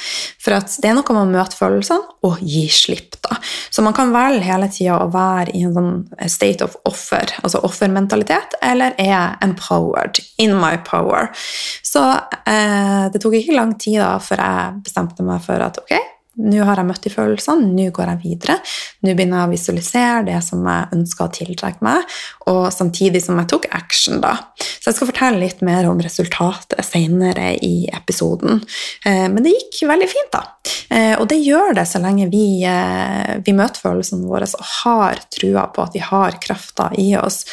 For 0.43 0.53
det 0.53 0.89
er 0.91 0.97
noe 0.99 1.15
med 1.15 1.23
å 1.23 1.31
møte 1.31 1.57
følelsene 1.57 2.17
og 2.27 2.41
gi 2.43 2.65
slipp. 2.73 3.17
Da. 3.23 3.39
Så 3.71 3.85
man 3.85 3.95
kan 3.97 4.13
velge 4.15 4.45
hele 4.47 4.69
tida 4.73 4.99
å 5.01 5.11
være 5.13 5.55
i 5.55 5.63
en 5.67 5.77
sånn 5.77 5.93
state 6.31 6.67
of 6.67 6.75
offer, 6.89 7.31
altså 7.43 7.63
offermentalitet, 7.67 8.57
eller 8.63 8.97
er 9.01 9.11
jeg 9.13 9.39
empowered, 9.47 10.21
in 10.43 10.57
my 10.59 10.75
power. 10.87 11.31
Så 11.87 12.03
eh, 12.03 13.07
det 13.13 13.23
tok 13.23 13.39
ikke 13.39 13.57
lang 13.57 13.77
tid 13.81 14.01
da 14.03 14.17
før 14.23 14.43
jeg 14.43 14.83
bestemte 14.89 15.27
meg 15.27 15.43
for 15.45 15.63
at 15.63 15.79
ok, 15.83 15.95
nå 16.41 16.63
har 16.65 16.81
jeg 16.81 16.89
møtt 16.89 17.05
de 17.05 17.11
følelsene, 17.13 17.69
nå 17.77 17.91
går 17.93 18.09
jeg 18.09 18.21
videre. 18.23 18.55
Nå 19.05 19.13
begynner 19.13 19.43
jeg 19.43 19.49
å 19.49 19.53
visualisere 19.53 20.23
det 20.31 20.39
som 20.45 20.63
jeg 20.65 20.89
ønsker 20.97 21.27
å 21.27 21.35
tiltrekke 21.37 21.85
meg, 21.85 22.15
og 22.49 22.63
samtidig 22.73 23.21
som 23.25 23.37
jeg 23.41 23.51
tok 23.53 23.69
action. 23.77 24.21
da. 24.23 24.33
Så 24.57 24.89
jeg 24.89 24.97
skal 24.97 25.11
fortelle 25.11 25.43
litt 25.43 25.61
mer 25.67 25.89
om 25.91 26.01
resultatet 26.01 26.81
senere 26.87 27.53
i 27.61 27.85
episoden. 27.93 28.63
Eh, 29.05 29.29
men 29.29 29.43
det 29.45 29.53
gikk 29.53 29.83
veldig 29.93 30.09
fint, 30.09 30.33
da. 30.33 30.43
Eh, 30.89 31.15
og 31.19 31.29
det 31.29 31.43
gjør 31.43 31.77
det 31.77 31.87
så 31.91 32.01
lenge 32.01 32.31
vi, 32.33 32.65
eh, 32.65 33.37
vi 33.45 33.53
møter 33.53 33.85
følelsene 33.85 34.29
våre 34.29 34.49
og 34.49 34.67
har 34.83 35.21
trua 35.31 35.69
på 35.73 35.85
at 35.85 35.95
vi 35.95 36.01
har 36.01 36.41
krafta 36.41 36.91
i 36.99 37.13
oss, 37.17 37.45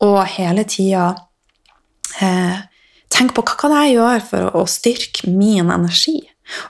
og 0.00 0.24
hele 0.36 0.64
tida 0.68 1.14
tenk 3.12 3.34
på 3.34 3.42
hva 3.44 3.56
kan 3.58 3.72
jeg 3.76 3.96
gjøre 3.96 4.22
for 4.24 4.56
å 4.56 4.62
styrke 4.68 5.28
min 5.28 5.68
energi. 5.72 6.20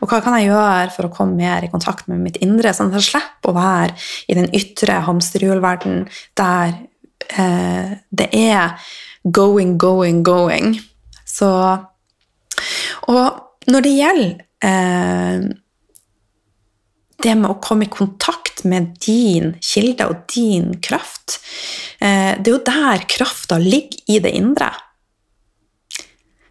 Og 0.01 0.11
hva 0.11 0.21
kan 0.25 0.37
jeg 0.39 0.51
gjøre 0.51 0.93
for 0.95 1.09
å 1.09 1.13
komme 1.13 1.39
mer 1.39 1.65
i 1.65 1.71
kontakt 1.73 2.09
med 2.11 2.23
mitt 2.23 2.39
indre, 2.45 2.73
sånn 2.75 2.93
at 2.93 3.01
jeg 3.01 3.11
slipper 3.11 3.53
å 3.53 3.57
være 3.57 3.97
i 4.31 4.39
den 4.39 4.49
ytre 4.57 5.01
hamsterhjulverdenen 5.07 6.07
der 6.39 6.73
eh, 7.37 7.93
det 8.09 8.31
er 8.33 8.77
going, 9.25 9.77
going, 9.79 10.23
going. 10.27 10.77
Så 11.27 11.51
Og 13.13 13.69
når 13.71 13.85
det 13.85 13.95
gjelder 13.97 14.35
eh, 14.65 15.47
det 17.23 17.35
med 17.35 17.51
å 17.51 17.61
komme 17.63 17.87
i 17.87 17.93
kontakt 17.93 18.65
med 18.69 18.95
din 19.05 19.55
kilde 19.65 20.07
og 20.09 20.27
din 20.33 20.75
kraft 20.85 21.39
eh, 22.01 22.37
Det 22.39 22.51
er 22.51 22.53
jo 22.53 22.65
der 22.67 23.07
krafta 23.09 23.59
ligger 23.61 24.13
i 24.13 24.19
det 24.23 24.33
indre. 24.37 24.71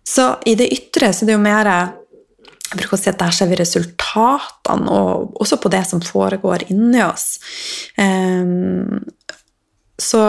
Så 0.05 0.36
i 0.46 0.55
det 0.58 0.70
ytre 0.74 1.12
så 1.13 1.25
det 1.25 1.34
er 1.34 1.34
det 1.34 1.38
jo 1.38 1.46
mer 1.46 1.70
jeg 2.75 2.84
bruker 2.84 2.98
å 2.98 3.01
si 3.01 3.12
at 3.12 3.22
Der 3.22 3.36
ser 3.36 3.50
vi 3.51 3.60
resultatene, 3.60 4.91
og 4.91 5.39
også 5.41 5.62
på 5.63 5.72
det 5.74 5.86
som 5.88 6.03
foregår 6.03 6.67
inni 6.74 7.01
oss. 7.05 7.39
Um, 7.98 9.00
så 9.96 10.22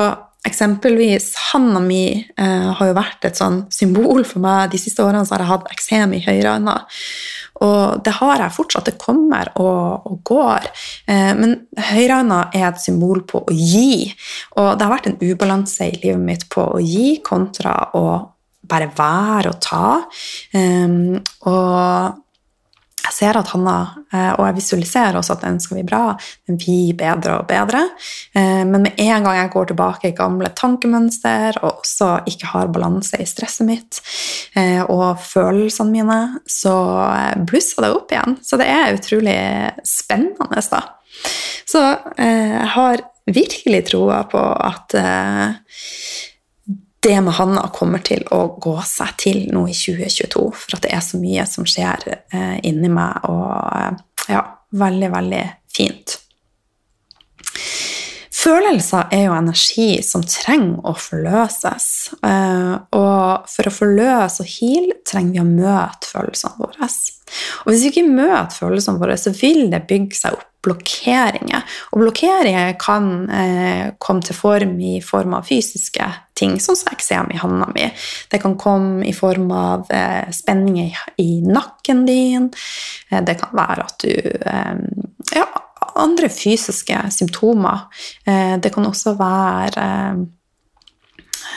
eksempelvis 0.46 1.32
handa 1.50 1.80
mi 1.82 2.04
uh, 2.38 2.70
har 2.78 2.92
jo 2.92 2.94
vært 2.94 3.26
et 3.26 3.38
sånn 3.38 3.64
symbol 3.74 4.22
for 4.22 4.44
meg. 4.44 4.70
De 4.70 4.78
siste 4.78 5.02
årene 5.02 5.24
så 5.26 5.34
har 5.34 5.42
jeg 5.42 5.50
hatt 5.50 5.72
eksem 5.74 6.14
i 6.14 6.22
høyrehånda. 6.22 6.76
Og 7.66 8.04
det 8.04 8.14
har 8.18 8.44
jeg 8.44 8.54
fortsatt. 8.54 8.86
Det 8.86 9.00
kommer 9.00 9.50
og, 9.56 10.06
og 10.06 10.20
går. 10.28 10.68
Eh, 11.08 11.32
men 11.38 11.54
høyrehånda 11.88 12.40
er 12.52 12.66
et 12.68 12.82
symbol 12.82 13.22
på 13.28 13.40
å 13.46 13.56
gi. 13.56 14.12
Og 14.60 14.74
det 14.76 14.84
har 14.84 14.92
vært 14.92 15.08
en 15.08 15.18
ubalanse 15.22 15.88
i 15.88 15.96
livet 16.02 16.20
mitt 16.20 16.44
på 16.52 16.66
å 16.76 16.82
gi 16.84 17.16
kontra 17.24 17.72
å 17.96 18.06
bare 18.66 18.90
være 18.96 19.52
og 19.54 19.60
ta. 19.62 19.88
Um, 20.52 21.16
og 21.48 22.22
jeg 23.06 23.14
ser 23.14 23.38
at 23.38 23.50
Hanna, 23.52 23.76
eh, 24.12 24.32
og 24.34 24.42
jeg 24.48 24.56
visualiserer 24.58 25.18
også 25.18 25.36
at 25.36 25.44
den 25.46 25.60
skal 25.62 25.78
bli 25.78 25.86
bra, 25.86 26.02
den 26.48 26.58
blir 26.60 26.96
bedre 26.98 27.38
og 27.40 27.48
bedre. 27.50 27.82
Eh, 28.34 28.62
men 28.66 28.86
med 28.86 29.00
en 29.02 29.26
gang 29.28 29.38
jeg 29.38 29.52
går 29.54 29.70
tilbake 29.70 30.10
i 30.10 30.16
gamle 30.16 30.50
tankemønster 30.58 31.60
og 31.62 31.82
også 31.84 32.10
ikke 32.30 32.50
har 32.52 32.72
balanse 32.74 33.20
i 33.22 33.28
stresset 33.28 33.68
mitt 33.68 34.00
eh, 34.58 34.82
og 34.82 35.20
følelsene 35.22 35.94
mine, 35.94 36.20
så 36.50 36.74
blusser 37.46 37.86
det 37.86 37.92
opp 37.94 38.14
igjen. 38.14 38.38
Så 38.42 38.58
det 38.60 38.68
er 38.70 38.96
utrolig 38.96 39.38
spennende, 39.86 40.62
da. 40.70 40.82
Så 41.66 41.80
jeg 42.18 42.66
har 42.74 43.00
virkelig 43.26 43.86
troa 43.88 44.20
på 44.30 44.40
at 44.40 44.94
det 47.06 47.20
med 47.22 47.36
Hanna 47.38 47.68
kommer 47.74 48.02
til 48.02 48.24
å 48.34 48.42
gå 48.62 48.74
seg 48.86 49.14
til 49.22 49.42
nå 49.54 49.66
i 49.70 49.74
2022, 49.76 50.44
for 50.58 50.76
at 50.76 50.86
det 50.86 50.94
er 50.96 51.04
så 51.04 51.20
mye 51.22 51.44
som 51.48 51.66
skjer 51.68 52.06
eh, 52.10 52.56
inni 52.66 52.90
meg, 52.90 53.28
og 53.30 53.50
eh, 53.78 54.32
ja, 54.34 54.42
veldig, 54.74 55.10
veldig 55.14 55.42
fint. 55.76 56.16
Følelser 58.36 59.08
er 59.14 59.24
jo 59.26 59.34
energi 59.34 59.88
som 60.06 60.22
trenger 60.26 60.82
å 60.86 60.92
forløses. 60.98 61.86
Eh, 62.26 62.74
og 62.98 63.46
for 63.50 63.70
å 63.70 63.74
forløse 63.74 64.44
og 64.44 64.50
heale 64.50 64.98
trenger 65.06 65.38
vi 65.38 65.42
å 65.42 65.46
møte 65.48 66.10
følelsene 66.10 66.60
våre. 66.60 66.90
Og 67.64 67.72
hvis 67.72 67.86
vi 67.86 67.94
ikke 67.94 68.06
møter 68.10 68.54
følelsene 68.54 69.02
våre, 69.02 69.16
så 69.18 69.32
vil 69.34 69.66
det 69.72 69.86
bygge 69.88 70.18
seg 70.18 70.38
opp 70.38 70.55
blokkeringer. 70.66 71.64
Og 71.92 72.02
blokkeringer 72.02 72.74
kan 72.82 73.10
eh, 73.30 73.84
komme 74.02 74.24
til 74.26 74.36
form 74.36 74.76
i 74.82 74.98
form 75.04 75.36
av 75.38 75.46
fysiske 75.48 76.08
ting, 76.36 76.58
sånn 76.60 76.78
som 76.78 76.92
eksem 76.92 77.30
i 77.32 77.40
handa 77.40 77.68
mi. 77.72 77.88
Det 78.30 78.40
kan 78.42 78.56
komme 78.60 79.06
i 79.06 79.14
form 79.16 79.50
av 79.54 79.90
eh, 79.94 80.26
spenninger 80.34 80.90
i, 80.90 81.24
i, 81.24 81.28
nakken 81.46 82.04
din. 82.08 82.50
Eh, 83.10 83.22
det 83.24 83.38
kan 83.40 83.54
være 83.56 83.86
at 83.86 84.02
du 84.04 84.12
eh, 84.12 84.74
Ja, 85.34 85.46
andre 85.96 86.28
fysiske 86.30 86.98
symptomer. 87.10 87.86
Eh, 88.26 88.56
det 88.62 88.72
kan 88.74 88.86
også 88.86 89.16
være 89.18 89.86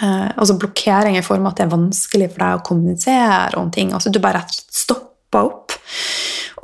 eh, 0.01 0.29
altså 0.35 0.57
blokkering 0.59 1.19
i 1.19 1.25
form 1.25 1.45
av 1.45 1.53
at 1.53 1.59
det 1.59 1.67
er 1.67 1.75
vanskelig 1.75 2.31
for 2.31 2.45
deg 2.45 2.59
å 2.59 2.65
kommunisere 2.65 3.59
om 3.59 3.71
ting. 3.71 3.93
altså 3.93 4.13
Du 4.13 4.21
bare 4.23 4.45
stopper 4.49 5.51
opp. 5.51 5.75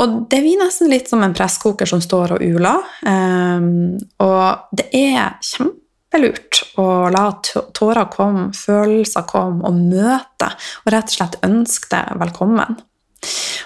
Og 0.02 0.16
det 0.32 0.42
blir 0.44 0.60
nesten 0.60 0.90
litt 0.92 1.10
som 1.12 1.24
en 1.24 1.36
presskoker 1.36 1.90
som 1.90 2.02
står 2.04 2.36
og 2.36 2.44
uler. 2.44 2.84
Um, 3.08 3.96
og 4.24 4.75
det 4.75 4.90
er 4.96 5.38
kjempelurt 5.46 6.62
å 6.82 6.88
la 7.14 7.30
tårer 7.44 8.10
komme, 8.14 8.50
følelser 8.56 9.28
komme, 9.30 9.64
og 9.68 9.80
møte, 9.80 10.52
og 10.84 10.92
rett 10.94 11.14
og 11.14 11.18
slett 11.20 11.40
ønske 11.48 11.92
det 11.96 12.04
velkommen. 12.22 12.80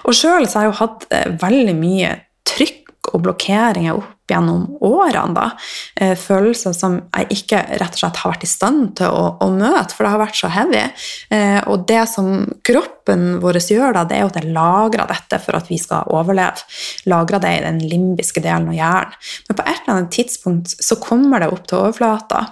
Og 0.08 0.16
sjøl 0.16 0.46
har 0.46 0.64
jeg 0.64 0.70
jo 0.70 0.78
hatt 0.80 1.10
eh, 1.12 1.32
veldig 1.42 1.76
mye 1.76 2.14
trykk 2.48 2.88
og 3.13 3.24
blokkeringer 3.25 3.98
opp 3.98 4.16
gjennom 4.30 4.78
årene. 4.86 5.34
da, 5.34 5.51
eh, 5.96 6.16
Følelser 6.16 6.74
som 6.74 7.00
jeg 7.16 7.28
ikke 7.30 7.62
rett 7.80 7.96
og 7.96 8.01
slett 8.01 8.22
har 8.22 8.32
vært 8.34 8.46
i 8.46 8.48
stand 8.50 8.96
til 9.00 9.08
å, 9.08 9.38
å 9.42 9.50
møte, 9.50 9.96
for 9.96 10.06
det 10.06 10.12
har 10.13 10.22
vært 10.22 10.39
så 10.39 10.51
heavy. 10.54 10.84
Eh, 11.32 11.62
og 11.68 11.88
det 11.88 12.04
som 12.10 12.46
kroppen 12.63 13.39
vår 13.42 13.60
gjør, 13.60 13.94
da, 13.94 14.06
det 14.06 14.18
er 14.18 14.22
jo 14.22 14.32
at 14.32 14.39
det 14.39 14.54
lagrer 14.54 15.10
dette 15.10 15.42
for 15.44 15.58
at 15.58 15.70
vi 15.70 15.78
skal 15.82 16.08
overleve. 16.08 16.62
Lagrer 17.10 17.42
det 17.44 17.56
i 17.58 17.66
den 17.66 17.80
limbiske 17.89 18.42
delen 18.42 18.70
av 18.70 18.78
hjernen. 18.78 19.20
Men 19.50 19.58
på 19.58 19.66
et 19.66 19.82
eller 19.82 19.96
annet 19.96 20.16
tidspunkt 20.16 20.78
så 20.78 21.00
kommer 21.01 21.42
det 21.42 21.51
opp 21.51 21.66
til 21.68 21.82
overflata. 21.82 22.46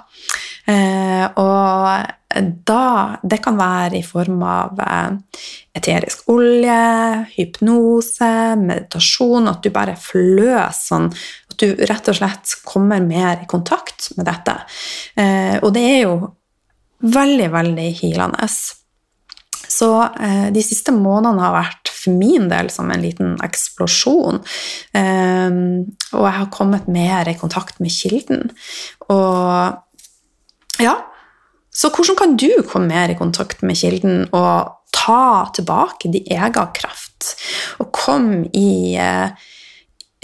Eh, 0.68 1.26
og 1.40 2.17
da 2.28 3.18
Det 3.24 3.40
kan 3.44 3.58
være 3.58 4.00
i 4.02 4.06
form 4.06 4.42
av 4.44 4.80
eh, 4.84 5.44
eterisk 5.78 6.28
olje, 6.34 6.80
hypnose, 7.38 8.32
meditasjon, 8.60 9.48
at 9.48 9.64
du 9.64 9.72
bare 9.72 9.96
fløs 10.00 10.82
sånn 10.90 11.08
At 11.08 11.58
du 11.62 11.86
rett 11.88 12.12
og 12.12 12.20
slett 12.20 12.58
kommer 12.68 13.04
mer 13.04 13.44
i 13.44 13.48
kontakt 13.50 14.12
med 14.18 14.28
dette. 14.28 14.58
Eh, 15.16 15.56
og 15.62 15.72
det 15.74 15.86
er 15.88 16.02
jo 16.04 16.18
veldig, 17.08 17.48
veldig 17.54 17.88
healende. 18.02 18.50
Så 19.68 19.90
eh, 20.04 20.48
de 20.54 20.64
siste 20.66 20.92
månedene 20.92 21.48
har 21.48 21.56
vært 21.56 21.94
for 21.96 22.20
min 22.20 22.52
del 22.52 22.70
som 22.72 22.92
en 22.92 23.02
liten 23.04 23.36
eksplosjon. 23.44 24.44
og 24.94 26.24
jeg 26.28 26.36
har 26.38 26.54
kommet 26.54 26.88
mer 26.88 27.28
i 27.28 27.40
kontakt 27.40 27.80
med 27.80 27.92
kilden. 27.92 28.52
Og 29.10 30.84
ja, 30.84 30.96
så 31.78 31.92
hvordan 31.94 32.18
kan 32.18 32.34
du 32.42 32.50
komme 32.66 32.90
mer 32.90 33.12
i 33.14 33.18
kontakt 33.20 33.62
med 33.62 33.78
kilden 33.78 34.26
og 34.34 34.74
ta 34.98 35.46
tilbake 35.54 36.10
din 36.10 36.26
egen 36.34 36.74
kraft? 36.74 37.36
Og 37.78 37.92
komme 37.94 38.48
i, 38.58 38.96
eh, 38.98 39.30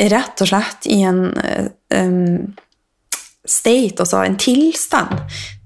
rett 0.10 0.42
og 0.42 0.50
slett 0.50 0.88
i 0.90 1.04
en 1.06 1.28
um, 1.94 2.54
state, 3.46 4.00
altså 4.00 4.24
en 4.24 4.38
tilstand, 4.38 5.14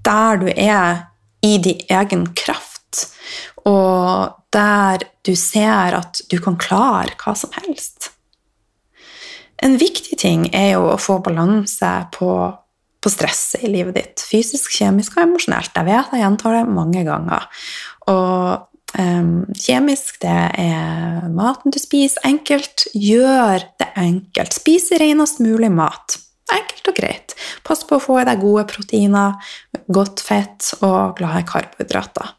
der 0.03 0.41
du 0.41 0.48
er 0.51 1.08
i 1.46 1.58
din 1.63 1.79
egen 1.89 2.27
kraft, 2.36 3.08
og 3.63 4.36
der 4.53 5.08
du 5.24 5.36
ser 5.36 5.96
at 5.96 6.22
du 6.32 6.38
kan 6.44 6.58
klare 6.60 7.15
hva 7.22 7.36
som 7.38 7.53
helst. 7.62 8.12
En 9.63 9.77
viktig 9.79 10.20
ting 10.20 10.48
er 10.53 10.74
jo 10.75 10.88
å 10.91 11.01
få 11.01 11.20
balanse 11.24 11.91
på, 12.13 12.32
på 13.07 13.13
stresset 13.15 13.63
i 13.63 13.71
livet 13.71 13.95
ditt. 13.95 14.23
Fysisk, 14.27 14.73
kjemisk 14.75 15.15
og 15.15 15.23
emosjonelt. 15.23 15.71
Jeg 15.71 15.87
vet 15.87 16.11
jeg 16.11 16.25
gjentar 16.25 16.59
det 16.59 16.65
mange 16.79 17.05
ganger. 17.07 17.51
Og 18.11 18.73
Um, 18.97 19.43
kjemisk, 19.51 20.15
det 20.23 20.31
er 20.63 21.25
maten 21.35 21.73
du 21.75 21.77
spiser. 21.77 22.23
Enkelt. 22.25 22.85
Gjør 22.95 23.65
det 23.77 23.89
enkelt. 23.99 24.55
Spis 24.55 24.87
renest 24.95 25.41
mulig 25.43 25.67
mat. 25.75 26.15
Enkelt 26.55 26.87
og 26.87 26.95
greit. 26.95 27.35
Pass 27.67 27.83
på 27.85 27.99
å 27.99 28.01
få 28.01 28.21
i 28.21 28.25
deg 28.25 28.39
gode 28.41 28.63
proteiner, 28.71 29.35
godt 29.91 30.23
fett 30.23 30.71
og 30.79 31.19
glade 31.19 31.43
karbohydrater. 31.51 32.31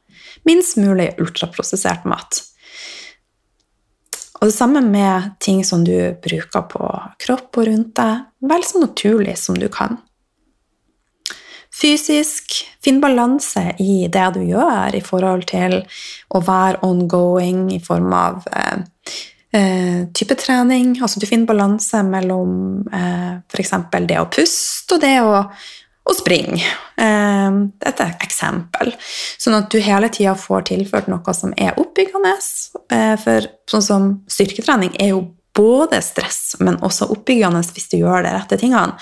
Minst 0.48 0.80
mulig 0.80 1.12
ultraprosessert 1.20 2.08
mat. 2.08 2.40
Og 4.40 4.48
det 4.48 4.56
samme 4.56 4.80
med 4.82 5.36
ting 5.44 5.60
som 5.68 5.84
du 5.84 6.16
bruker 6.24 6.64
på 6.72 6.90
kropp 7.20 7.60
og 7.60 7.68
rundt 7.68 7.94
deg. 8.00 8.28
Vel 8.48 8.66
så 8.66 8.82
naturlig 8.88 9.36
som 9.38 9.60
du 9.60 9.68
kan. 9.68 10.00
Fysisk, 11.78 12.56
finn 12.82 12.98
balanse 13.02 13.62
i 13.78 14.08
det 14.10 14.26
du 14.34 14.40
gjør 14.48 14.96
i 14.98 15.02
forhold 15.04 15.46
til 15.50 15.78
å 16.34 16.40
være 16.42 16.82
ongoing 16.86 17.68
i 17.76 17.78
form 17.82 18.10
av 18.18 18.46
eh, 18.50 18.80
eh, 19.54 20.00
type 20.10 20.34
trening. 20.40 20.96
Altså 20.98 21.22
du 21.22 21.28
finner 21.30 21.46
balanse 21.46 22.02
mellom 22.06 22.82
eh, 22.90 23.38
f.eks. 23.46 23.76
det 24.10 24.18
å 24.18 24.26
puste 24.32 24.98
og 24.98 25.04
det 25.04 25.14
å, 25.22 25.44
og 26.08 26.18
springe. 26.18 26.66
Eh, 26.98 27.62
dette 27.84 28.04
er 28.04 28.14
et 28.14 28.26
eksempel. 28.26 28.94
Sånn 29.38 29.60
at 29.60 29.70
du 29.70 29.78
hele 29.84 30.10
tida 30.10 30.34
får 30.38 30.70
tilført 30.72 31.10
noe 31.12 31.36
som 31.36 31.54
er 31.54 31.78
oppbyggende. 31.78 32.34
Eh, 32.90 33.14
for 33.22 33.50
sånn 33.70 33.86
som 33.86 34.14
styrketrening 34.26 34.98
er 34.98 35.14
jo 35.14 35.26
både 35.58 35.98
stress, 36.04 36.56
men 36.62 36.78
også 36.86 37.08
oppbyggende 37.12 37.64
hvis 37.74 37.90
du 37.90 37.98
gjør 37.98 38.22
de 38.24 38.34
rette 38.36 38.58
tingene. 38.60 38.94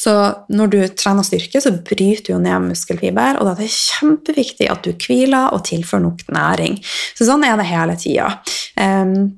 Så 0.00 0.14
når 0.52 0.72
du 0.72 0.78
trener 0.96 1.26
styrke, 1.26 1.60
så 1.60 1.74
bryter 1.76 2.32
du 2.32 2.40
ned 2.40 2.70
muskelfiber, 2.70 3.38
og 3.38 3.46
da 3.46 3.54
er 3.54 3.60
det 3.60 3.74
kjempeviktig 3.74 4.70
at 4.72 4.86
du 4.86 4.94
hviler 4.94 5.52
og 5.54 5.66
tilfører 5.68 6.06
nok 6.06 6.24
næring. 6.32 6.80
Så 7.18 7.28
sånn 7.28 7.44
er 7.46 7.60
det 7.60 7.68
hele 7.68 7.98
tida. 8.00 8.32
Um, 8.80 9.36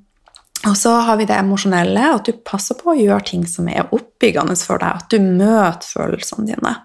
og 0.71 0.77
så 0.79 0.95
har 1.09 1.19
vi 1.19 1.27
det 1.27 1.35
emosjonelle, 1.35 2.07
at 2.15 2.29
du 2.29 2.39
passer 2.47 2.79
på 2.79 2.93
å 2.93 2.99
gjøre 2.99 3.27
ting 3.33 3.45
som 3.51 3.67
er 3.71 3.91
oppbyggende 3.91 4.55
for 4.63 4.79
deg. 4.79 5.03
At 5.03 5.11
du 5.11 5.19
møter 5.19 5.89
følelsene 5.89 6.47
dine. 6.53 6.77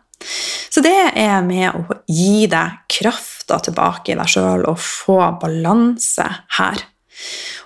Så 0.74 0.82
det 0.82 0.96
er 1.14 1.44
med 1.46 1.78
å 1.78 2.00
gi 2.10 2.48
deg 2.50 2.82
krafta 2.90 3.60
tilbake 3.64 4.14
i 4.14 4.18
deg 4.18 4.30
sjøl 4.32 4.66
og 4.66 4.82
få 4.82 5.20
balanse 5.42 6.26
her. 6.58 6.82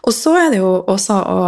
Og 0.07 0.15
så 0.15 0.35
er 0.39 0.51
det 0.51 0.59
jo 0.61 0.73
også 0.91 1.17
å 1.31 1.39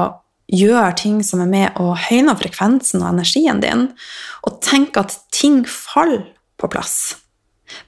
gjør 0.53 0.93
ting 0.99 1.19
som 1.25 1.41
er 1.43 1.49
med 1.49 1.81
å 1.81 1.93
høyne 1.97 2.35
frekvensen 2.39 3.01
og 3.01 3.11
energien 3.13 3.61
din, 3.63 3.89
og 4.45 4.61
tenk 4.65 4.99
at 5.01 5.17
ting 5.33 5.63
faller 5.69 6.25
på 6.61 6.69
plass. 6.71 7.15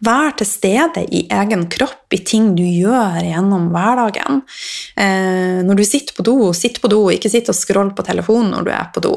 Vær 0.05 0.33
til 0.39 0.47
stede 0.49 1.03
i 1.13 1.25
egen 1.31 1.65
kropp 1.71 2.13
i 2.15 2.19
ting 2.25 2.53
du 2.57 2.63
gjør 2.63 3.19
gjennom 3.21 3.69
hverdagen. 3.73 4.41
Eh, 4.97 5.61
når 5.65 5.79
du 5.79 5.83
sitter 5.85 6.15
på 6.17 6.25
do, 6.25 6.35
sitt 6.57 6.79
på 6.81 6.89
do, 6.91 7.03
ikke 7.13 7.31
sitt 7.31 7.51
og 7.51 7.57
scroll 7.57 7.91
på 7.95 8.05
telefonen 8.07 8.53
når 8.55 8.67
du 8.67 8.71
er 8.73 8.89
på 8.95 9.03
do. 9.05 9.13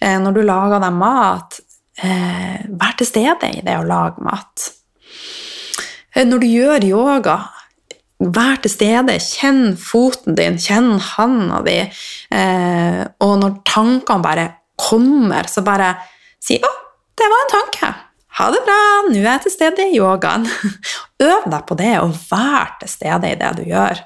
Eh, 0.00 0.18
når 0.22 0.38
du 0.38 0.42
lager 0.46 0.82
deg 0.84 0.96
mat, 1.00 1.60
eh, 1.98 2.62
vær 2.68 2.96
til 2.98 3.10
stede 3.10 3.50
i 3.50 3.64
det 3.66 3.76
å 3.80 3.86
lage 3.86 4.22
mat. 4.24 4.70
Eh, 6.14 6.24
når 6.24 6.44
du 6.44 6.48
gjør 6.48 6.88
yoga, 6.88 7.38
Vær 8.16 8.56
til 8.64 8.72
stede, 8.72 9.18
kjenn 9.20 9.74
foten 9.76 10.36
din, 10.38 10.56
kjenn 10.56 10.94
handa 11.12 11.60
di. 11.66 11.76
Eh, 12.32 13.02
og 13.20 13.34
når 13.42 13.58
tankene 13.68 14.24
bare 14.24 14.46
kommer, 14.80 15.48
så 15.48 15.64
bare 15.64 15.94
si 16.40 16.56
'Å, 16.56 16.72
det 17.16 17.28
var 17.28 17.44
en 17.44 17.52
tanke'. 17.52 17.94
Ha 18.36 18.50
det 18.52 18.62
bra, 18.64 18.80
nå 19.08 19.16
er 19.16 19.30
jeg 19.30 19.42
til 19.42 19.52
stede 19.52 19.84
i 19.84 19.96
yogaen. 19.96 20.48
Øv 21.30 21.44
deg 21.48 21.62
på 21.68 21.76
det, 21.76 21.94
og 22.00 22.16
vær 22.30 22.76
til 22.80 22.88
stede 22.88 23.32
i 23.32 23.38
det 23.40 23.52
du 23.56 23.62
gjør. 23.64 24.02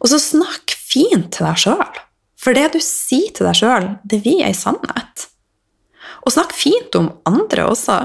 Og 0.00 0.08
så 0.12 0.18
snakk 0.20 0.76
fint 0.76 1.30
til 1.32 1.46
deg 1.46 1.56
sjøl. 1.56 2.02
For 2.36 2.56
det 2.56 2.72
du 2.74 2.80
sier 2.84 3.32
til 3.32 3.48
deg 3.48 3.56
sjøl, 3.56 3.88
det 4.04 4.20
vil 4.24 4.44
ei 4.44 4.52
sannhet. 4.56 5.28
Og 6.26 6.34
snakk 6.34 6.52
fint 6.56 6.96
om 6.98 7.08
andre 7.28 7.68
også. 7.70 8.00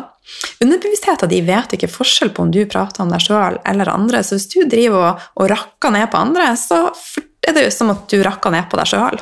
Underbevisstheten 0.62 1.32
din 1.32 1.48
vet 1.48 1.74
ikke 1.76 1.90
forskjell 1.92 2.32
på 2.36 2.46
om 2.46 2.52
du 2.54 2.62
prater 2.70 3.04
om 3.04 3.12
deg 3.12 3.24
sjøl 3.24 3.58
eller 3.68 3.90
andre, 3.92 4.22
så 4.24 4.38
hvis 4.38 4.50
du 4.54 4.60
driver 4.70 5.08
og, 5.10 5.26
og, 5.36 5.48
rakker 5.52 5.94
ned 5.96 6.08
på 6.12 6.22
andre, 6.22 6.52
så 6.60 6.84
er 7.42 7.58
det 7.58 7.66
jo 7.66 7.74
som 7.74 7.92
at 7.94 8.06
du 8.12 8.22
rakker 8.24 8.54
ned 8.54 8.70
på 8.72 8.80
deg 8.80 8.92
sjøl. 8.94 9.22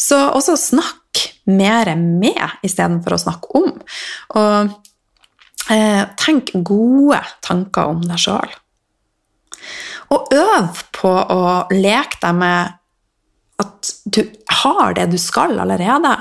Så 0.00 0.18
også 0.30 0.56
snakk 0.58 1.24
mer 1.50 1.90
med 1.98 2.64
istedenfor 2.64 3.16
å 3.16 3.20
snakke 3.20 3.58
om. 3.58 3.74
Og 4.38 5.74
eh, 5.74 6.02
tenk 6.20 6.54
gode 6.66 7.20
tanker 7.44 7.92
om 7.92 8.00
deg 8.06 8.22
sjøl. 8.22 8.54
Og 10.14 10.34
øv 10.36 10.82
på 10.94 11.10
å 11.10 11.44
leke 11.74 12.20
deg 12.22 12.38
med 12.38 12.80
at 13.62 13.90
du 14.10 14.22
har 14.62 14.96
det 14.96 15.06
du 15.12 15.18
skal 15.20 15.58
allerede. 15.62 16.12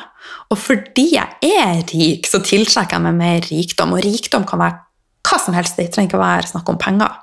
Og 0.54 0.60
fordi 0.60 1.08
jeg 1.15 1.54
er 1.58 1.82
rik, 1.89 2.28
så 2.30 2.41
tiltrekker 2.46 3.00
jeg 3.00 3.06
meg 3.08 3.19
mer 3.19 3.48
rikdom. 3.50 3.96
Og 3.96 4.04
rikdom 4.06 4.46
kan 4.50 4.62
være 4.62 4.80
hva 5.24 5.39
som 5.41 5.58
helst. 5.58 5.80
Det 5.80 5.89
trenger 5.93 6.12
ikke 6.12 6.22
være 6.22 6.52
snakk 6.52 6.69
om 6.69 6.80
penger. 6.82 7.19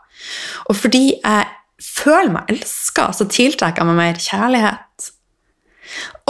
Og 0.69 0.77
fordi 0.77 1.05
jeg 1.15 1.49
føler 1.81 2.33
meg 2.35 2.53
elska, 2.53 3.11
så 3.17 3.27
tiltrekker 3.31 3.83
jeg 3.83 3.91
meg 3.91 4.01
mer 4.01 4.21
kjærlighet. 4.21 5.11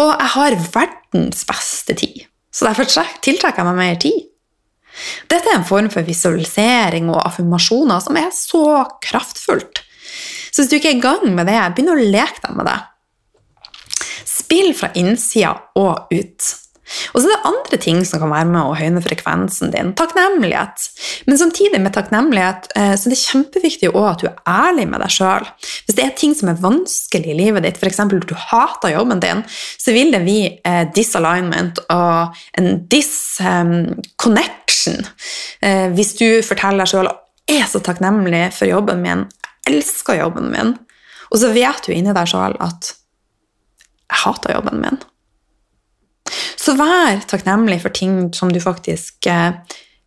Og 0.01 0.11
jeg 0.15 0.33
har 0.35 0.59
verdens 0.73 1.45
beste 1.49 1.97
tid, 2.01 2.23
så 2.55 2.71
derfor 2.71 2.89
tiltrekker 3.25 3.61
jeg 3.61 3.69
meg 3.69 3.81
mer 3.81 3.99
tid. 4.01 4.27
Dette 5.31 5.51
er 5.51 5.61
en 5.61 5.69
form 5.69 5.91
for 5.93 6.07
visualisering 6.07 7.11
og 7.13 7.21
affirmasjoner 7.23 8.01
som 8.03 8.17
er 8.19 8.31
så 8.35 8.65
kraftfullt. 9.05 9.83
Så 10.51 10.63
hvis 10.63 10.71
du 10.71 10.79
ikke 10.79 10.91
er 10.95 10.99
i 10.99 11.05
gang 11.05 11.29
med 11.37 11.47
det, 11.47 11.59
begynn 11.77 11.93
å 11.93 11.99
leke 12.01 12.43
deg 12.43 12.57
med 12.59 12.67
det. 12.67 12.79
Spill 14.31 14.71
fra 14.79 14.89
innsida 14.99 15.53
og 15.79 16.11
ut. 16.15 16.57
Og 17.15 17.21
så 17.21 17.29
er 17.29 17.31
det 17.31 17.47
andre 17.47 17.77
ting 17.79 18.07
som 18.07 18.19
kan 18.23 18.33
være 18.33 18.49
med 18.51 18.63
å 18.67 18.75
høyne 18.79 19.01
frekvensen 19.05 19.71
din. 19.71 19.93
Takknemlighet. 19.99 20.77
Men 21.31 21.39
samtidig 21.39 21.81
med 21.83 21.95
takknemlighet 21.95 22.63
eh, 22.75 22.95
så 22.99 23.03
er 23.07 23.13
det 23.15 23.21
kjempeviktig 23.21 23.89
også 23.93 24.11
at 24.11 24.21
du 24.23 24.27
er 24.31 24.39
ærlig 24.51 24.87
med 24.91 24.99
deg 25.05 25.11
sjøl. 25.15 25.45
Hvis 25.87 25.97
det 25.99 26.05
er 26.07 26.19
ting 26.19 26.33
som 26.39 26.49
er 26.51 26.63
vanskelig 26.63 27.31
i 27.31 27.39
livet 27.39 27.63
ditt, 27.67 27.79
f.eks. 27.79 28.01
at 28.03 28.11
du 28.11 28.37
hater 28.51 28.89
jobben 28.97 29.21
din, 29.23 29.41
så 29.79 29.89
vil 29.95 30.09
det 30.15 30.23
bli 30.27 30.41
eh, 30.51 30.85
disalignment 30.97 31.77
og 31.87 32.19
en 32.59 32.69
disconnection 32.91 34.99
eh, 35.63 35.89
hvis 35.95 36.13
du 36.19 36.43
forteller 36.47 36.79
deg 36.83 36.91
sjøl 36.91 37.09
jeg 37.51 37.65
er 37.65 37.67
så 37.67 37.81
takknemlig 37.83 38.45
for 38.55 38.71
jobben 38.71 39.01
min, 39.03 39.25
jeg 39.67 39.75
elsker 39.75 40.21
jobben 40.21 40.51
min, 40.53 40.77
og 41.31 41.41
så 41.41 41.51
vet 41.55 41.87
du 41.87 41.95
inni 41.95 42.15
deg 42.15 42.29
sjøl 42.31 42.55
at 42.63 42.93
jeg 44.11 44.23
hater 44.25 44.57
jobben 44.57 44.83
min. 44.83 45.01
Så 46.61 46.75
vær 46.79 47.23
takknemlig 47.31 47.81
for 47.85 47.95
ting 47.95 48.29
som 48.37 48.51
du 48.53 48.61
faktisk 48.63 49.27
eh, 49.31 49.57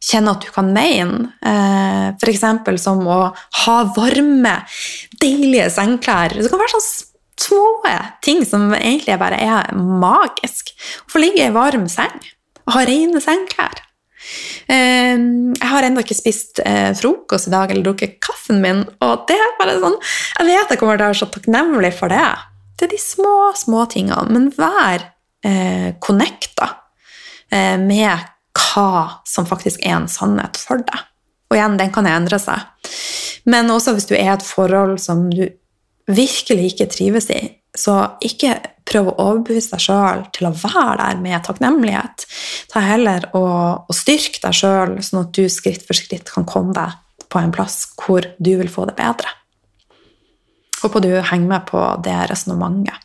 kjenner 0.04 0.36
at 0.36 0.46
du 0.46 0.52
kan 0.54 0.70
mene. 0.76 1.32
Eh, 1.44 2.12
F.eks. 2.20 2.46
som 2.84 3.02
å 3.08 3.20
ha 3.64 3.78
varme, 3.96 4.60
deilige 5.22 5.72
sengeklær. 5.74 6.38
Det 6.38 6.52
kan 6.52 6.62
være 6.62 6.76
sånne 6.76 7.10
små 7.44 7.64
ting 8.24 8.44
som 8.48 8.70
egentlig 8.78 9.18
bare 9.20 9.40
er 9.42 9.74
magisk. 9.76 10.72
Å 11.08 11.16
få 11.16 11.24
ligge 11.24 11.48
i 11.48 11.56
varm 11.56 11.90
seng 11.92 12.14
og 12.64 12.78
ha 12.78 12.86
rene 12.88 13.20
sengeklær. 13.24 13.82
Eh, 14.72 15.18
jeg 15.18 15.72
har 15.74 15.90
ennå 15.90 16.06
ikke 16.06 16.16
spist 16.16 16.62
frokost 17.00 17.50
i 17.50 17.56
dag 17.56 17.74
eller 17.74 17.84
drukket 17.90 18.22
kaffen 18.24 18.62
min, 18.64 18.86
og 19.04 19.26
det 19.28 19.36
er 19.36 19.58
bare 19.58 19.76
sånn 19.82 19.98
Jeg 20.38 20.48
vet 20.48 20.72
jeg 20.72 20.80
kommer 20.80 20.96
til 20.96 21.10
å 21.10 21.12
være 21.12 21.20
så 21.20 21.32
takknemlig 21.34 21.92
for 21.98 22.14
det. 22.14 22.32
Er 22.82 22.90
de 22.92 23.00
små, 23.00 23.54
små 23.56 23.86
tingene. 23.92 24.26
Men 24.34 24.50
vær 24.58 25.06
eh, 25.46 25.94
connecta 26.04 26.70
eh, 27.52 27.78
med 27.80 28.30
hva 28.54 29.24
som 29.28 29.48
faktisk 29.50 29.84
er 29.86 29.98
en 29.98 30.10
sannhet 30.12 30.60
for 30.60 30.84
deg. 30.84 31.10
Og 31.52 31.58
igjen, 31.58 31.78
den 31.80 31.94
kan 31.94 32.10
endre 32.10 32.40
seg. 32.42 32.66
Men 33.50 33.72
også 33.72 33.94
hvis 33.96 34.10
du 34.10 34.16
er 34.18 34.34
et 34.36 34.46
forhold 34.46 34.98
som 35.04 35.28
du 35.32 35.46
virkelig 36.10 36.74
ikke 36.74 36.90
trives 36.92 37.30
i, 37.32 37.42
så 37.74 38.18
ikke 38.22 38.58
prøv 38.86 39.10
å 39.10 39.16
overbevise 39.24 39.74
deg 39.74 39.82
sjøl 39.82 40.26
til 40.36 40.50
å 40.50 40.54
være 40.54 40.98
der 41.00 41.22
med 41.24 41.46
takknemlighet. 41.46 42.26
Ta 42.74 42.84
heller 42.84 43.30
og, 43.38 43.88
og 43.90 43.96
styrk 43.98 44.42
deg 44.44 44.58
sjøl, 44.58 44.98
sånn 45.06 45.24
at 45.24 45.32
du 45.38 45.48
skritt 45.50 45.86
for 45.88 45.98
skritt 45.98 46.30
kan 46.34 46.48
komme 46.50 46.76
deg 46.76 47.00
på 47.34 47.42
en 47.42 47.54
plass 47.54 47.86
hvor 47.98 48.28
du 48.38 48.54
vil 48.60 48.70
få 48.70 48.86
det 48.90 48.98
bedre. 49.00 49.32
Håper 50.84 51.04
du 51.04 51.12
henger 51.16 51.48
med 51.48 51.66
på 51.70 51.82
det 52.04 52.20
resonnementet. 52.32 53.00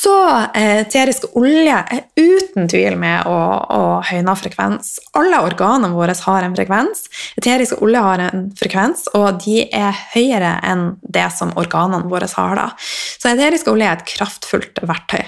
Så 0.00 0.14
eh, 0.54 0.80
eterisk 0.80 1.26
olje 1.36 1.76
er 1.76 2.06
uten 2.16 2.68
tvil 2.70 2.96
med 3.00 3.26
å, 3.28 3.36
å 3.76 3.82
høyne 4.08 4.32
frekvens. 4.38 4.94
Alle 5.18 5.42
organene 5.44 5.92
våre 5.92 6.14
har 6.16 6.46
en 6.46 6.54
frekvens. 6.56 7.04
Eterisk 7.36 7.82
olje 7.84 8.00
har 8.06 8.22
en 8.30 8.46
frekvens, 8.56 9.04
og 9.18 9.42
de 9.44 9.66
er 9.66 9.98
høyere 10.14 10.54
enn 10.66 10.86
det 11.02 11.26
som 11.36 11.52
organene 11.60 12.08
våre 12.08 12.30
har. 12.32 12.56
da. 12.56 12.66
Så 12.80 13.28
eterisk 13.34 13.68
olje 13.74 13.90
er 13.90 14.00
et 14.00 14.08
kraftfullt 14.08 14.80
verktøy. 14.88 15.24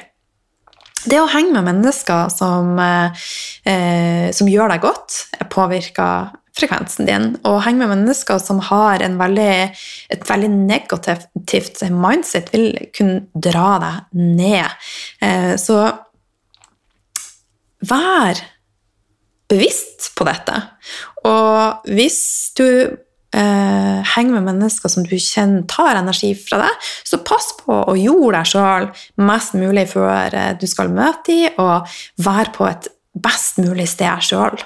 Det 1.02 1.18
å 1.18 1.28
henge 1.28 1.52
med 1.56 1.66
mennesker 1.66 2.30
som, 2.32 2.78
eh, 2.78 4.30
som 4.32 4.48
gjør 4.48 4.72
deg 4.72 4.86
godt, 4.86 5.18
påvirker 5.50 6.30
frekvensen 6.56 7.08
din. 7.08 7.28
Og 7.48 7.62
henge 7.64 7.82
med 7.82 7.92
mennesker 7.94 8.40
som 8.42 8.60
har 8.68 9.04
veldig, 9.18 9.52
et 10.12 10.24
veldig 10.28 10.50
negativt 10.52 11.84
mindset, 11.90 12.52
vil 12.52 12.72
kunne 12.96 13.22
dra 13.34 13.76
deg 13.82 14.18
ned. 14.40 14.88
Eh, 15.24 15.54
så 15.60 15.84
vær 17.88 18.42
bevisst 19.52 20.12
på 20.16 20.26
dette. 20.28 20.58
Og 21.28 21.88
hvis 21.92 22.20
du 22.58 22.66
eh, 22.68 23.98
henger 24.14 24.36
med 24.36 24.48
mennesker 24.48 24.92
som 24.92 25.06
du 25.06 25.16
kjenner 25.16 25.66
tar 25.70 26.00
energi 26.00 26.32
fra 26.38 26.62
deg, 26.64 26.90
så 27.04 27.20
pass 27.26 27.52
på 27.60 27.82
å 27.84 27.96
jorde 27.98 28.38
deg 28.38 28.52
sjøl 28.52 28.90
mest 29.28 29.56
mulig 29.58 29.88
før 29.92 30.36
eh, 30.36 30.52
du 30.58 30.68
skal 30.70 30.92
møte 30.92 31.32
dem, 31.32 31.62
og 31.62 31.88
vær 32.24 32.52
på 32.56 32.68
et 32.70 32.90
best 33.12 33.60
mulig 33.60 33.90
sted 33.92 34.24
sjøl. 34.24 34.62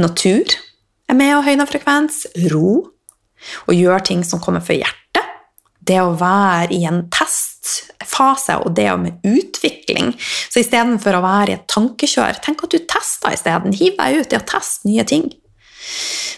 Natur 0.00 0.54
er 1.08 1.18
med 1.18 1.36
å 1.36 1.44
høyne 1.46 1.66
frekvens. 1.68 2.24
Ro. 2.52 2.90
Og 3.68 3.76
gjøre 3.76 4.04
ting 4.08 4.22
som 4.24 4.40
kommer 4.42 4.64
fra 4.64 4.76
hjertet. 4.78 5.00
Det 5.84 5.98
å 6.00 6.14
være 6.16 6.72
i 6.72 6.84
en 6.88 7.02
testfase 7.12 8.56
og 8.62 8.72
det 8.76 8.88
med 9.00 9.26
utvikling. 9.28 10.14
Så 10.16 10.62
istedenfor 10.62 11.18
å 11.18 11.24
være 11.24 11.52
i 11.52 11.56
et 11.58 11.66
tankekjør, 11.68 12.40
tenk 12.44 12.64
at 12.64 12.72
du 12.72 12.80
tester 12.88 13.36
isteden. 13.36 13.76
Hiv 13.76 13.98
deg 13.98 14.22
ut 14.22 14.32
i 14.32 14.40
å 14.40 14.46
teste 14.48 14.88
nye 14.88 15.04
ting. 15.08 15.28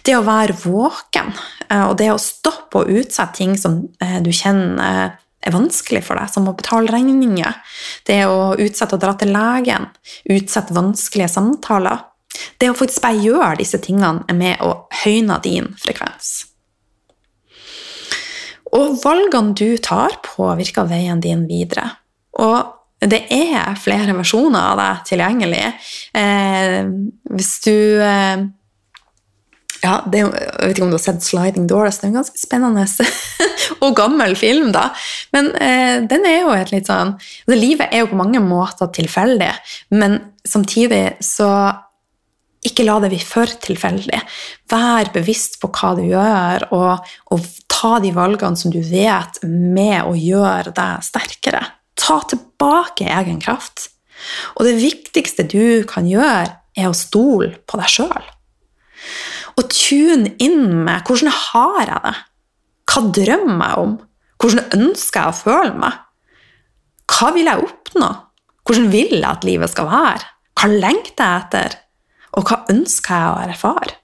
Det 0.06 0.16
å 0.16 0.24
være 0.26 0.56
våken 0.58 1.30
eh, 1.68 1.84
og 1.84 1.94
det 2.00 2.10
å 2.10 2.18
stoppe 2.18 2.82
og 2.82 2.90
utsette 2.90 3.38
ting 3.38 3.54
som 3.58 3.84
eh, 4.02 4.18
du 4.22 4.32
kjenner 4.34 4.82
eh, 5.06 5.22
er 5.46 5.54
vanskelig 5.54 6.02
for 6.06 6.18
deg, 6.18 6.30
som 6.32 6.48
å 6.50 6.54
betale 6.58 6.90
regninger. 6.90 7.58
Det 8.06 8.20
å 8.26 8.54
utsette 8.58 8.96
å 8.96 9.02
dra 9.02 9.14
til 9.18 9.32
legen, 9.34 9.88
utsette 10.34 10.74
vanskelige 10.74 11.30
samtaler. 11.30 12.02
Det 12.60 12.70
å 12.70 12.76
faktisk 12.76 13.04
bare 13.04 13.22
gjøre 13.22 13.56
disse 13.60 13.80
tingene 13.82 14.26
er 14.28 14.38
med 14.38 14.62
å 14.64 14.72
høyne 15.04 15.38
din 15.44 15.72
frekvens. 15.82 16.34
Og 18.76 18.98
valgene 19.02 19.54
du 19.56 19.76
tar, 19.78 20.18
påvirker 20.26 20.88
veien 20.90 21.22
din 21.22 21.46
videre. 21.48 21.88
Og 22.42 22.74
det 23.00 23.26
er 23.32 23.76
flere 23.78 24.14
versjoner 24.16 24.72
av 24.72 24.80
deg 24.80 25.08
tilgjengelig. 25.10 25.64
Eh, 26.16 26.78
hvis 27.36 27.52
du 27.66 27.74
eh, 28.02 28.46
ja, 29.84 30.00
det, 30.08 30.22
Jeg 30.24 30.32
vet 30.32 30.72
ikke 30.72 30.86
om 30.86 30.92
du 30.92 30.96
har 30.96 31.04
sett 31.04 31.22
'Sliding 31.22 31.68
Doors'. 31.70 32.00
Det 32.00 32.08
er 32.08 32.12
en 32.14 32.20
ganske 32.20 32.40
spennende 32.40 32.86
og 33.84 33.96
gammel 33.96 34.36
film, 34.36 34.72
da. 34.72 34.88
Men 35.36 35.52
eh, 35.60 36.00
den 36.08 36.26
er 36.26 36.40
jo 36.40 36.54
et 36.56 36.72
litt 36.72 36.88
sånn 36.90 37.14
altså, 37.14 37.56
Livet 37.56 37.92
er 37.92 38.04
jo 38.04 38.10
på 38.12 38.18
mange 38.18 38.40
måter 38.42 38.90
tilfeldig, 38.96 39.52
men 39.94 40.18
samtidig 40.46 41.20
så 41.24 41.50
ikke 42.64 42.86
la 42.86 42.96
det 43.02 43.10
bli 43.12 43.20
for 43.22 43.50
tilfeldig. 43.66 44.20
Vær 44.72 45.10
bevisst 45.14 45.58
på 45.62 45.70
hva 45.74 45.92
du 45.98 46.04
gjør, 46.08 46.68
og, 46.76 47.10
og, 47.34 47.48
ta 47.76 47.98
de 48.00 48.08
valgene 48.16 48.56
som 48.56 48.72
du 48.72 48.78
vet, 48.80 49.42
med 49.44 50.06
å 50.08 50.14
gjøre 50.16 50.72
deg 50.76 51.02
sterkere. 51.04 51.60
Ta 51.98 52.22
tilbake 52.24 53.04
egen 53.18 53.36
kraft. 53.42 53.90
Og 54.56 54.64
det 54.64 54.78
viktigste 54.80 55.44
du 55.44 55.84
kan 55.88 56.08
gjøre, 56.08 56.56
er 56.76 56.88
å 56.88 56.96
stole 56.96 57.52
på 57.68 57.80
deg 57.80 57.92
sjøl. 57.92 58.30
Og 59.56 59.68
tune 59.72 60.32
inn 60.42 60.84
med 60.86 61.04
hvordan 61.04 61.32
har 61.32 61.82
jeg 61.84 62.02
det? 62.06 62.16
Hva 62.88 63.02
drømmer 63.18 63.70
jeg 63.70 63.84
om? 63.84 63.94
Hvordan 64.40 64.76
ønsker 64.76 65.20
jeg 65.20 65.32
å 65.32 65.38
føle 65.42 65.74
meg? 65.84 66.00
Hva 67.12 67.32
vil 67.36 67.48
jeg 67.48 67.64
oppnå? 67.64 68.10
Hvordan 68.66 68.88
vil 68.92 69.18
jeg 69.18 69.28
at 69.28 69.44
livet 69.46 69.72
skal 69.72 69.88
være? 69.92 70.30
Hva 70.56 70.70
lengter 70.72 71.28
jeg 71.28 71.44
etter? 71.44 71.76
Og 72.36 72.44
hva 72.44 72.62
ønsker 72.72 73.16
jeg 73.16 73.32
å 73.32 73.44
erfare? 73.50 73.96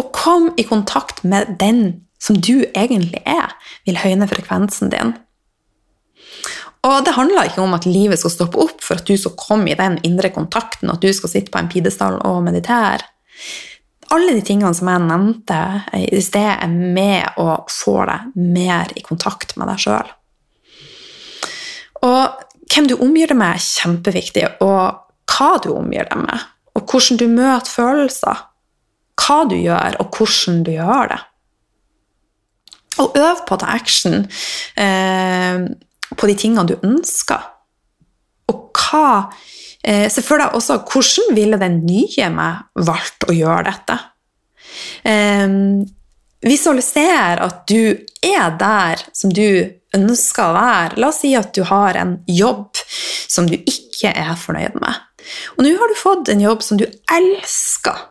Og 0.00 0.08
kom 0.16 0.50
i 0.60 0.64
kontakt 0.68 1.22
med 1.24 1.56
den 1.60 2.02
som 2.22 2.38
du 2.38 2.62
egentlig 2.70 3.22
er, 3.26 3.52
vil 3.86 3.98
høyne 3.98 4.28
frekvensen 4.30 4.92
din. 4.92 5.16
Og 6.82 7.04
det 7.06 7.14
handler 7.14 7.46
ikke 7.46 7.62
om 7.62 7.74
at 7.76 7.86
livet 7.86 8.18
skal 8.18 8.32
stoppe 8.34 8.58
opp 8.62 8.82
for 8.82 8.98
at 8.98 9.06
du 9.06 9.14
skal 9.18 9.36
komme 9.38 9.70
i 9.70 9.78
den 9.78 10.00
indre 10.06 10.32
kontakten, 10.34 10.90
og 10.90 10.98
at 10.98 11.04
du 11.04 11.12
skal 11.14 11.30
sitte 11.30 11.52
på 11.54 11.60
en 11.60 11.70
pidestall 11.70 12.18
og 12.26 12.42
meditere. 12.46 13.06
Alle 14.12 14.34
de 14.36 14.42
tingene 14.44 14.74
som 14.76 14.90
jeg 14.90 15.04
nevnte 15.06 15.60
i 15.96 16.20
sted, 16.20 16.50
er 16.58 16.72
med 16.72 17.38
å 17.40 17.62
få 17.70 18.02
deg 18.10 18.34
mer 18.34 18.90
i 18.98 19.04
kontakt 19.06 19.54
med 19.56 19.70
deg 19.70 19.84
sjøl. 19.84 20.10
Og 22.02 22.42
hvem 22.72 22.90
du 22.90 22.96
omgir 22.98 23.30
deg 23.30 23.38
med, 23.38 23.54
er 23.54 23.62
kjempeviktig. 23.62 24.44
Og 24.66 24.98
hva 25.32 25.56
du 25.62 25.72
omgir 25.74 26.08
deg 26.10 26.24
med, 26.24 26.48
og 26.76 26.88
hvordan 26.88 27.20
du 27.20 27.28
møter 27.30 27.72
følelser. 27.72 28.48
Hva 29.22 29.42
du 29.48 29.56
gjør, 29.58 29.98
og 30.02 30.16
hvordan 30.16 30.62
du 30.66 30.72
gjør 30.74 31.12
det. 31.12 31.20
Og 33.02 33.16
øv 33.16 33.42
på 33.46 33.56
å 33.56 33.60
ta 33.60 33.72
action 33.72 34.22
eh, 34.76 35.64
på 36.12 36.28
de 36.28 36.36
tingene 36.38 36.68
du 36.68 36.74
ønsker. 36.84 37.44
Og 38.52 38.68
hva 38.76 39.32
eh, 39.80 40.08
Se 40.12 40.24
for 40.24 40.42
deg 40.42 40.56
også 40.58 40.82
hvordan 40.84 41.36
ville 41.36 41.60
den 41.60 41.80
nye 41.86 42.28
meg 42.34 42.84
valgt 42.88 43.28
å 43.28 43.36
gjøre 43.36 43.64
dette? 43.70 43.98
Eh, 45.08 45.56
visualiser 46.42 47.44
at 47.46 47.62
du 47.70 47.94
er 48.26 48.58
der 48.60 49.06
som 49.16 49.32
du 49.32 49.46
ønsker 49.96 50.48
å 50.48 50.56
være. 50.56 51.00
La 51.00 51.12
oss 51.12 51.22
si 51.22 51.32
at 51.38 51.52
du 51.56 51.64
har 51.68 51.96
en 52.00 52.16
jobb 52.28 52.80
som 53.32 53.48
du 53.48 53.56
ikke 53.58 54.12
er 54.12 54.36
fornøyd 54.38 54.76
med. 54.82 55.00
Og 55.56 55.64
nå 55.64 55.72
har 55.78 55.92
du 55.92 55.98
fått 55.98 56.30
en 56.32 56.42
jobb 56.42 56.64
som 56.64 56.80
du 56.80 56.86
elsker. 57.12 58.08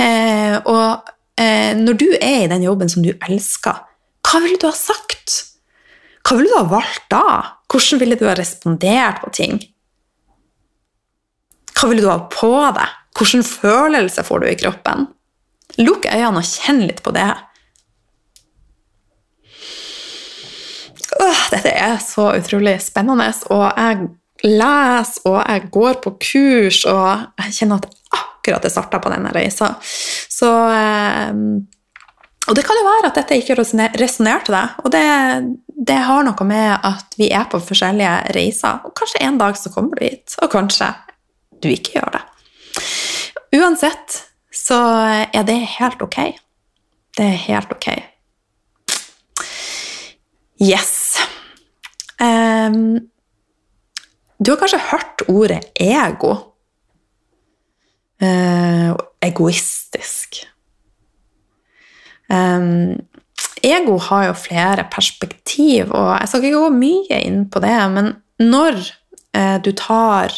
Eh, 0.00 0.56
og 0.64 1.10
eh, 1.40 1.72
når 1.78 1.98
du 2.00 2.08
er 2.16 2.44
i 2.44 2.50
den 2.50 2.64
jobben 2.64 2.90
som 2.92 3.04
du 3.04 3.12
elsker, 3.12 3.82
hva 4.26 4.42
ville 4.44 4.60
du 4.60 4.68
ha 4.68 4.76
sagt? 4.76 5.36
Hva 6.26 6.36
ville 6.38 6.52
du 6.52 6.58
ha 6.58 6.66
valgt 6.70 7.08
da? 7.12 7.26
Hvordan 7.70 8.02
ville 8.02 8.18
du 8.18 8.26
ha 8.28 8.36
respondert 8.38 9.22
på 9.24 9.32
ting? 9.34 9.60
Hva 11.74 11.88
ville 11.90 12.04
du 12.04 12.10
ha 12.10 12.18
på 12.32 12.52
deg? 12.76 12.96
Hvilken 13.16 13.44
følelse 13.44 14.24
får 14.24 14.42
du 14.42 14.48
i 14.48 14.58
kroppen? 14.60 15.08
Lukk 15.80 16.06
øynene 16.10 16.42
og 16.42 16.46
kjenn 16.46 16.84
litt 16.86 17.02
på 17.04 17.12
det. 17.14 17.30
Åh, 21.20 21.40
dette 21.52 21.72
er 21.74 21.98
så 22.04 22.30
utrolig 22.38 22.76
spennende, 22.84 23.28
og 23.52 23.66
jeg 23.74 24.10
leser 24.46 25.26
og 25.28 25.40
jeg 25.40 25.70
går 25.74 26.00
på 26.04 26.14
kurs, 26.22 26.84
og 26.88 27.42
jeg 27.44 27.56
kjenner 27.58 27.82
at 27.82 27.90
akkurat 28.16 28.64
jeg 28.64 28.74
starta 28.74 29.00
på 29.02 29.12
denne 29.12 29.32
reisa. 29.36 29.74
Så 29.82 30.48
eh, 30.48 31.34
Og 32.48 32.56
det 32.56 32.64
kan 32.66 32.78
jo 32.80 32.86
være 32.86 33.10
at 33.10 33.18
dette 33.20 33.36
ikke 33.36 33.54
resonnerte 34.00 34.50
deg, 34.50 34.78
og 34.82 34.90
det, 34.90 35.04
det, 35.86 35.98
har 36.08 36.24
noe 36.26 36.46
med 36.48 36.72
at 36.88 37.14
vi 37.20 37.28
er 37.30 37.44
på 37.52 37.60
forskjellige 37.62 38.32
reiser, 38.34 38.80
og 38.88 38.94
kanskje 38.96 39.20
en 39.22 39.38
dag 39.38 39.58
så 39.60 39.70
kommer 39.70 40.00
du 40.00 40.08
hit, 40.08 40.34
og 40.42 40.50
kanskje 40.50 40.88
du 41.62 41.68
ikke 41.70 41.98
gjør 41.98 42.16
det. 42.16 42.24
Uansett 43.60 44.22
så 44.54 44.80
er 45.30 45.44
det 45.46 45.58
helt 45.76 46.02
ok. 46.02 46.18
Det 47.18 47.28
er 47.28 47.38
helt 47.44 47.72
ok. 47.76 47.88
Yes. 50.60 51.18
Um, 52.20 53.09
du 54.40 54.52
har 54.52 54.60
kanskje 54.60 54.80
hørt 54.90 55.24
ordet 55.28 55.60
ego. 55.76 56.32
Eh, 58.20 58.92
egoistisk. 59.20 60.40
Um, 62.30 63.00
ego 63.62 63.98
har 63.98 64.28
jo 64.28 64.36
flere 64.38 64.86
perspektiv, 64.92 65.90
og 65.90 66.14
jeg 66.20 66.28
skal 66.28 66.44
ikke 66.44 66.62
gå 66.62 66.70
mye 66.76 67.18
inn 67.26 67.42
på 67.50 67.60
det, 67.64 67.76
men 67.92 68.12
når 68.40 68.78
eh, 69.36 69.58
du 69.64 69.72
tar 69.76 70.32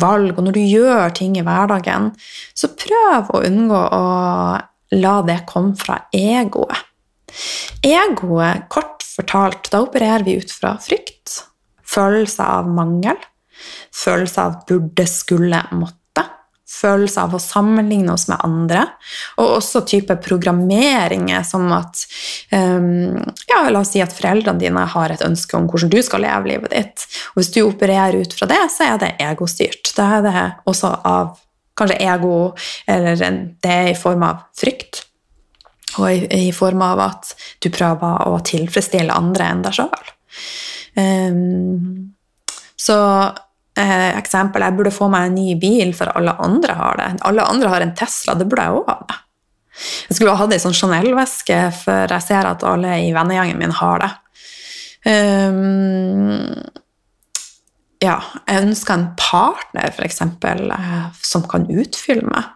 valg, 0.00 0.34
og 0.36 0.46
når 0.46 0.56
du 0.56 0.62
gjør 0.64 1.14
ting 1.14 1.36
i 1.38 1.44
hverdagen, 1.46 2.10
så 2.56 2.72
prøv 2.74 3.30
å 3.30 3.44
unngå 3.46 3.82
å 3.94 4.02
la 4.96 5.14
det 5.26 5.40
komme 5.50 5.76
fra 5.78 6.00
egoet. 6.14 6.82
Egoet, 7.84 8.66
kort 8.72 9.04
fortalt, 9.06 9.70
da 9.72 9.82
opererer 9.84 10.24
vi 10.26 10.38
ut 10.40 10.52
fra 10.52 10.76
frykt, 10.82 11.42
følelse 11.86 12.44
av 12.44 12.68
mangel, 12.70 13.18
følelse 13.96 14.42
av 14.42 14.58
burde, 14.68 15.06
skulle, 15.08 15.62
måtte, 15.76 16.24
følelse 16.66 17.22
av 17.22 17.34
å 17.36 17.40
sammenligne 17.40 18.12
oss 18.12 18.26
med 18.30 18.42
andre, 18.44 18.82
og 19.38 19.56
også 19.60 19.84
type 19.86 20.16
programmeringer 20.24 21.44
som 21.46 21.68
at 21.74 22.02
um, 22.50 23.14
ja, 23.46 23.60
La 23.70 23.80
oss 23.80 23.94
si 23.94 24.02
at 24.02 24.14
foreldrene 24.14 24.60
dine 24.60 24.82
har 24.92 25.14
et 25.14 25.24
ønske 25.24 25.56
om 25.58 25.68
hvordan 25.70 25.92
du 25.92 26.00
skal 26.04 26.24
leve 26.26 26.50
livet 26.50 26.74
ditt. 26.74 27.06
og 27.32 27.40
Hvis 27.40 27.52
du 27.54 27.60
opererer 27.64 28.18
ut 28.18 28.34
fra 28.34 28.50
det, 28.50 28.62
så 28.74 28.90
er 28.90 29.02
det 29.02 29.14
egostyrt. 29.22 29.92
Da 29.96 30.10
er 30.18 30.26
det 30.26 30.46
også 30.66 30.92
av 31.06 31.36
kanskje 31.76 32.00
ego, 32.08 32.36
eller 32.88 33.20
det 33.62 33.72
er 33.72 33.92
i 33.92 33.98
form 33.98 34.24
av 34.26 34.46
frykt. 34.56 35.04
Og 36.00 36.10
i, 36.10 36.48
i 36.48 36.52
form 36.52 36.82
av 36.84 37.00
at 37.04 37.32
du 37.62 37.70
prøver 37.72 38.26
å 38.26 38.40
tilfredsstille 38.44 39.14
andre 39.14 39.50
enn 39.52 39.64
deg 39.64 39.78
sjøl. 39.78 40.14
Um, 40.96 42.16
så 42.76 42.96
eh, 43.80 44.10
eksempel, 44.18 44.64
jeg 44.64 44.76
burde 44.78 44.94
få 44.94 45.08
meg 45.12 45.28
en 45.28 45.38
ny 45.38 45.54
bil, 45.60 45.92
for 45.96 46.10
alle 46.16 46.34
andre 46.42 46.76
har 46.78 47.00
det. 47.00 47.08
Alle 47.28 47.46
andre 47.46 47.72
har 47.72 47.84
en 47.84 47.94
Tesla, 47.98 48.34
det 48.34 48.48
burde 48.48 48.66
jeg 48.66 48.80
òg 48.80 48.90
ha. 48.92 48.98
det. 49.06 49.20
Jeg 50.08 50.16
skulle 50.16 50.32
ha 50.32 50.40
hatt 50.40 50.54
ei 50.56 50.62
sånn 50.62 50.76
Chanel-veske, 50.76 51.60
for 51.82 52.16
jeg 52.16 52.24
ser 52.24 52.48
at 52.48 52.64
alle 52.64 52.96
i 53.04 53.12
vennegjengen 53.16 53.60
min 53.60 53.76
har 53.76 54.02
det. 54.04 54.12
Um, 55.06 56.54
ja, 58.02 58.18
jeg 58.48 58.66
ønsker 58.66 58.96
en 58.96 59.08
partner, 59.20 59.92
f.eks., 59.92 60.22
eh, 60.24 60.94
som 61.24 61.46
kan 61.48 61.68
utfylle 61.70 62.26
meg. 62.28 62.52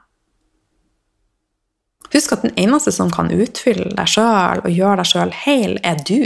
Husk 2.10 2.34
at 2.34 2.42
den 2.42 2.56
eneste 2.58 2.92
som 2.94 3.10
kan 3.14 3.30
utfylle 3.30 3.92
deg 3.94 4.10
sjøl 4.10 4.64
og 4.64 4.72
gjøre 4.74 4.98
deg 5.00 5.10
sjøl 5.12 5.34
heil, 5.44 5.76
er 5.86 6.00
du 6.02 6.24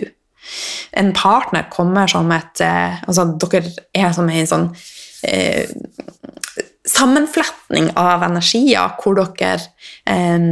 en 0.93 1.13
partner 1.17 1.69
kommer 1.73 2.11
som 2.11 2.31
et 2.35 2.61
eh, 2.65 3.01
Altså, 3.09 3.27
dere 3.41 3.73
er 3.97 4.13
som 4.17 4.29
en 4.31 4.51
sånn 4.51 4.69
eh, 5.27 5.71
sammenfletning 6.85 7.91
av 7.97 8.23
energier 8.27 8.95
hvor 9.01 9.17
dere 9.19 9.57
eh, 10.11 10.49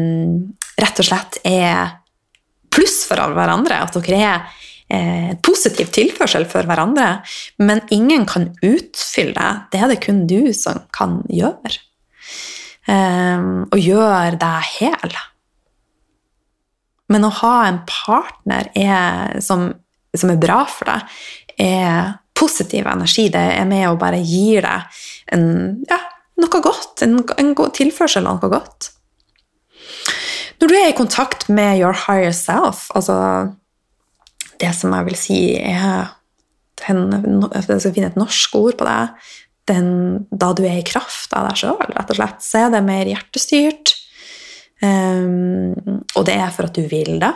rett 0.82 1.02
og 1.02 1.08
slett 1.08 1.38
er 1.48 1.98
pluss 2.72 3.02
for 3.08 3.20
hverandre. 3.36 3.82
At 3.84 3.96
dere 4.00 4.20
er 4.20 4.60
eh, 4.92 5.32
positiv 5.44 5.92
tilførsel 5.94 6.46
for 6.50 6.68
hverandre. 6.68 7.20
Men 7.62 7.84
ingen 7.94 8.26
kan 8.28 8.50
utfylle 8.64 9.36
deg. 9.36 9.66
Det 9.72 9.82
er 9.82 9.92
det 9.92 10.00
kun 10.04 10.24
du 10.30 10.52
som 10.56 10.82
kan 10.94 11.20
gjøre. 11.32 11.76
Eh, 12.88 13.44
og 13.68 13.78
gjøre 13.78 14.40
deg 14.40 14.72
hel. 14.78 15.20
Men 17.12 17.28
å 17.28 17.34
ha 17.42 17.54
en 17.68 17.82
partner 17.88 18.70
er, 18.78 19.40
som 19.44 19.68
som 20.18 20.32
er 20.32 20.40
bra 20.40 20.62
for 20.68 20.90
deg, 20.90 21.20
er 21.62 22.16
positiv 22.36 22.88
energi. 22.90 23.28
Det 23.32 23.42
er 23.56 23.68
med 23.68 23.86
å 23.88 23.98
bare 24.00 24.20
gi 24.20 24.58
deg 24.62 25.02
en, 25.34 25.46
ja, 25.88 26.00
noe 26.42 26.62
godt, 26.64 27.04
en, 27.04 27.20
en 27.38 27.54
tilførsel 27.76 28.26
av 28.26 28.40
noe 28.40 28.52
godt. 28.52 28.90
Når 30.62 30.70
du 30.70 30.76
er 30.78 30.90
i 30.92 30.96
kontakt 30.96 31.48
med 31.50 31.80
your 31.80 31.96
higher 32.04 32.34
self, 32.36 32.86
altså 32.94 33.16
det 34.62 34.70
som 34.78 34.92
jeg 34.94 35.08
vil 35.08 35.18
si 35.18 35.38
er 35.58 36.12
den, 36.82 37.10
Jeg 37.52 37.80
skal 37.80 37.94
finne 37.94 38.10
et 38.10 38.18
norsk 38.18 38.54
ord 38.58 38.76
på 38.78 38.86
det. 38.86 39.00
Den, 39.70 39.88
da 40.30 40.50
du 40.54 40.64
er 40.66 40.80
i 40.80 40.86
kraft 40.86 41.34
av 41.38 41.46
deg 41.48 41.60
sjøl, 41.60 41.82
rett 41.94 42.10
og 42.10 42.18
slett, 42.18 42.42
så 42.42 42.64
er 42.64 42.72
det 42.74 42.82
mer 42.86 43.06
hjertestyrt. 43.06 43.94
Um, 44.82 46.02
og 46.18 46.26
det 46.26 46.34
er 46.34 46.50
for 46.54 46.66
at 46.66 46.74
du 46.74 46.82
vil 46.90 47.20
det. 47.22 47.30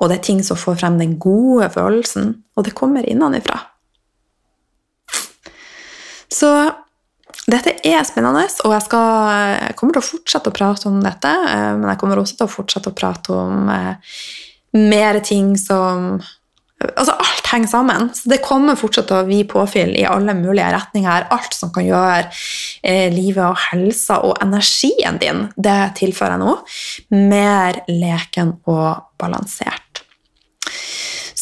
Og 0.00 0.08
det 0.08 0.18
er 0.18 0.26
ting 0.30 0.40
som 0.44 0.58
får 0.58 0.80
frem 0.80 0.96
den 1.00 1.18
gode 1.20 1.68
følelsen, 1.74 2.32
og 2.56 2.64
det 2.64 2.76
kommer 2.78 3.04
innenfra. 3.06 3.58
Så 6.30 6.50
dette 7.50 7.74
er 7.86 8.02
spennende, 8.06 8.46
og 8.64 8.74
jeg, 8.74 8.84
skal, 8.86 9.06
jeg, 9.60 9.76
kommer 9.78 9.96
til 9.96 10.02
å 10.02 10.08
fortsette 10.08 10.50
å 10.50 10.56
prate 10.56 10.90
om 10.90 11.00
dette. 11.04 11.30
Eh, 11.30 11.70
men 11.78 11.88
jeg 11.92 12.00
kommer 12.00 12.20
også 12.20 12.38
til 12.38 12.46
å 12.46 12.52
fortsette 12.52 12.92
å 12.92 12.96
prate 12.96 13.34
om 13.34 13.72
eh, 13.74 14.20
mer 14.76 15.22
ting 15.26 15.56
som 15.60 16.20
Altså, 16.80 17.12
alt 17.12 17.48
henger 17.50 17.68
sammen. 17.68 18.06
Så 18.16 18.30
det 18.32 18.38
kommer 18.40 18.78
fortsatt 18.80 19.10
til 19.10 19.18
å 19.18 19.26
bli 19.28 19.42
påfyll 19.44 19.90
i 20.00 20.06
alle 20.08 20.32
mulige 20.32 20.70
retninger. 20.72 21.26
Alt 21.28 21.52
som 21.52 21.68
kan 21.74 21.84
gjøre 21.84 22.22
eh, 22.24 23.12
livet 23.12 23.42
og 23.44 23.60
helsa 23.66 24.22
og 24.24 24.40
energien 24.40 25.20
din, 25.20 25.44
det 25.60 25.76
tilfører 26.00 26.38
jeg 26.38 26.44
nå. 26.46 26.54
Mer 27.28 27.82
leken 27.90 28.56
og 28.64 29.12
balansert. 29.20 29.79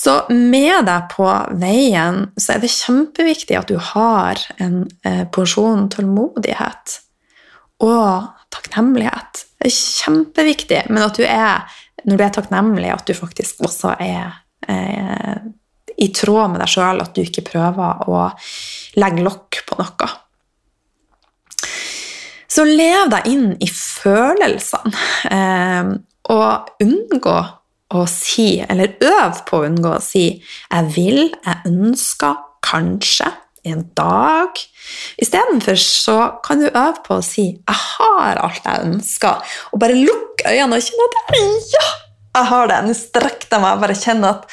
Så 0.09 0.23
med 0.33 0.87
deg 0.89 1.11
på 1.13 1.27
veien 1.61 2.23
så 2.41 2.55
er 2.55 2.63
det 2.63 2.71
kjempeviktig 2.73 3.59
at 3.59 3.69
du 3.69 3.77
har 3.91 4.41
en 4.57 4.87
eh, 5.05 5.27
porsjon 5.29 5.91
tålmodighet 5.93 6.95
og 7.85 8.31
takknemlighet. 8.55 9.43
Det 9.61 9.69
er 9.69 9.75
kjempeviktig, 9.75 10.79
men 10.89 11.05
at 11.05 11.21
du 11.21 11.27
er, 11.27 11.67
når 12.09 12.17
du 12.17 12.25
er 12.25 12.33
takknemlig, 12.39 12.89
at 12.95 13.05
du 13.05 13.13
faktisk 13.19 13.61
også 13.69 13.99
er 14.01 14.33
eh, 14.65 15.45
i 16.01 16.09
tråd 16.17 16.55
med 16.55 16.65
deg 16.65 16.73
sjøl, 16.73 17.05
at 17.05 17.13
du 17.13 17.21
ikke 17.27 17.45
prøver 17.51 18.09
å 18.09 18.25
legge 18.97 19.29
lokk 19.29 19.61
på 19.69 19.77
noe. 19.83 20.11
Så 22.49 22.65
lev 22.65 23.13
deg 23.13 23.29
inn 23.29 23.49
i 23.61 23.69
følelsene, 23.69 25.07
eh, 25.37 25.97
og 26.33 26.85
unngå 26.89 27.39
å 27.95 28.05
si, 28.11 28.59
eller 28.61 28.97
øv 29.01 29.45
på 29.49 29.61
å 29.61 29.69
unngå 29.69 29.95
å 29.97 30.03
si 30.03 30.43
'jeg 30.71 30.85
vil', 30.97 31.33
'jeg 31.45 31.57
ønsker', 31.67 32.37
'kanskje', 32.63 33.33
'en 33.65 33.91
dag'. 33.97 34.67
Istedenfor 35.23 35.77
så 35.77 36.41
kan 36.45 36.61
du 36.61 36.67
øve 36.67 37.03
på 37.05 37.19
å 37.19 37.25
si 37.25 37.57
'jeg 37.57 37.77
har 37.77 38.37
alt 38.37 38.65
jeg 38.65 38.85
ønsker', 38.85 39.43
og 39.73 39.81
bare 39.81 39.95
lukk 39.95 40.45
øynene 40.45 40.77
og 40.77 40.83
kjenne 40.83 41.09
at 41.09 41.15
'ja, 41.73 41.87
jeg 42.37 42.47
har 42.47 42.69
det'. 42.69 42.87
Nå 42.87 42.95
strekker 42.95 43.49
jeg 43.51 43.61
meg 43.61 43.73
og 43.73 43.81
bare 43.81 43.95
kjenner 43.95 44.29
at 44.29 44.45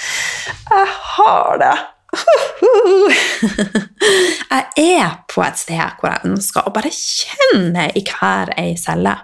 'jeg 0.71 0.87
har 0.87 1.57
det'. 1.57 1.95
jeg 4.51 4.65
er 4.77 5.09
på 5.27 5.43
et 5.43 5.59
sted 5.59 5.91
hvor 5.99 6.11
jeg 6.11 6.25
ønsker 6.31 6.61
å 6.63 6.73
bare 6.75 6.91
kjenne 6.91 7.91
i 7.95 8.03
hver 8.07 8.53
ei 8.57 8.75
celle. 8.79 9.15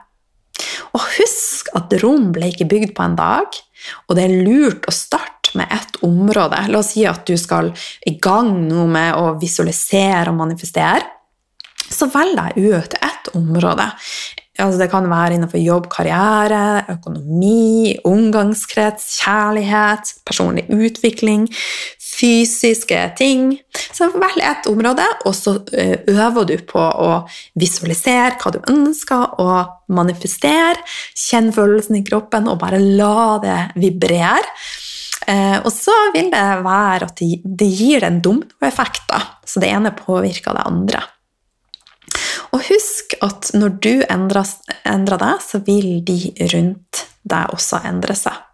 Og 0.93 1.01
husk 1.17 1.67
at 1.77 1.93
rom 2.03 2.31
ble 2.35 2.45
ikke 2.51 2.67
bygd 2.67 2.95
på 2.97 3.03
en 3.05 3.15
dag. 3.15 3.47
Og 4.07 4.17
det 4.17 4.25
er 4.25 4.43
lurt 4.45 4.87
å 4.89 4.93
starte 4.95 5.55
med 5.59 5.71
ett 5.73 5.97
område. 6.05 6.65
La 6.71 6.81
oss 6.81 6.93
si 6.95 7.05
at 7.09 7.25
du 7.27 7.35
skal 7.39 7.71
i 8.07 8.17
gang 8.21 8.53
nå 8.67 8.85
med 8.91 9.17
å 9.19 9.33
visualisere 9.41 10.31
og 10.31 10.39
manifestere. 10.39 11.03
Så 11.91 12.07
velg 12.11 12.37
deg 12.37 12.71
ut 12.71 12.93
ett 12.95 13.33
område. 13.35 13.89
Altså 14.61 14.81
det 14.81 14.89
kan 14.91 15.07
være 15.09 15.37
innenfor 15.37 15.61
jobb, 15.63 15.87
karriere, 15.91 16.83
økonomi, 16.91 17.95
omgangskrets, 18.07 19.07
kjærlighet, 19.23 20.11
personlig 20.27 20.67
utvikling, 20.69 21.47
fysiske 22.11 22.99
ting. 23.17 23.55
Så 23.91 24.09
velg 24.13 24.43
ett 24.43 24.67
område, 24.69 25.05
og 25.25 25.35
så 25.35 25.55
eh, 25.73 25.99
øver 26.11 26.47
du 26.49 26.55
på 26.67 26.81
å 26.81 27.11
visualisere 27.59 28.37
hva 28.41 28.53
du 28.53 28.59
ønsker, 28.71 29.39
og 29.41 29.95
manifestere. 29.95 30.81
Kjenn 31.17 31.51
følelsen 31.55 31.99
i 31.99 32.05
kroppen, 32.07 32.49
og 32.51 32.59
bare 32.61 32.81
la 32.81 33.39
det 33.43 33.59
vibrere. 33.81 34.43
Eh, 35.27 35.57
og 35.61 35.71
så 35.73 35.93
vil 36.15 36.31
det 36.33 36.45
være 36.65 37.07
at 37.07 37.21
det, 37.21 37.67
gir 37.69 38.05
en 38.07 38.21
dominoeffekt, 38.23 39.13
så 39.45 39.61
det 39.61 39.71
ene 39.71 39.93
påvirker 39.95 40.57
det 40.57 40.67
andre. 40.67 41.03
Og 42.51 42.63
husk 42.67 43.15
at 43.23 43.53
når 43.55 43.75
du 43.83 43.93
endrer, 44.11 44.49
endrer 44.87 45.21
deg, 45.21 45.43
så 45.45 45.61
vil 45.63 46.01
de 46.07 46.33
rundt 46.53 47.05
deg 47.23 47.53
også 47.53 47.83
endre 47.87 48.17
seg. 48.17 48.50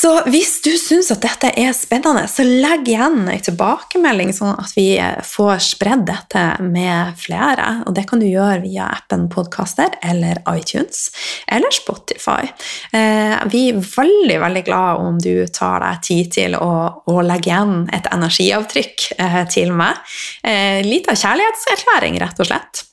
Så 0.00 0.10
hvis 0.32 0.54
du 0.64 0.70
syns 0.80 1.10
at 1.12 1.20
dette 1.20 1.50
er 1.60 1.74
spennende, 1.76 2.22
så 2.30 2.44
legg 2.46 2.86
igjen 2.88 3.26
en 3.28 3.42
tilbakemelding, 3.44 4.30
sånn 4.32 4.54
at 4.54 4.72
vi 4.72 4.94
får 5.28 5.58
spredd 5.60 6.06
dette 6.08 6.44
med 6.64 7.18
flere. 7.20 7.82
Og 7.84 7.92
det 7.98 8.06
kan 8.08 8.22
du 8.22 8.24
gjøre 8.24 8.62
via 8.62 8.86
appen 8.94 9.26
Podkaster 9.32 9.98
eller 10.00 10.40
iTunes 10.54 11.10
eller 11.44 11.76
Spotify. 11.76 12.48
Eh, 12.96 13.36
vi 13.52 13.66
er 13.74 13.84
veldig 13.84 14.40
veldig 14.46 14.64
glad 14.70 15.04
om 15.04 15.20
du 15.20 15.44
tar 15.52 15.84
deg 15.84 16.02
tid 16.08 16.34
til 16.38 16.56
å, 16.56 16.72
å 17.04 17.20
legge 17.20 17.52
igjen 17.52 17.82
et 17.92 18.08
energiavtrykk 18.08 19.08
eh, 19.18 19.40
til 19.52 19.74
meg. 19.76 20.00
Eh, 20.40 20.80
Litt 20.86 21.12
av 21.12 21.20
kjærlighetserklæring, 21.20 22.16
rett 22.24 22.40
og 22.40 22.48
slett. 22.48 22.86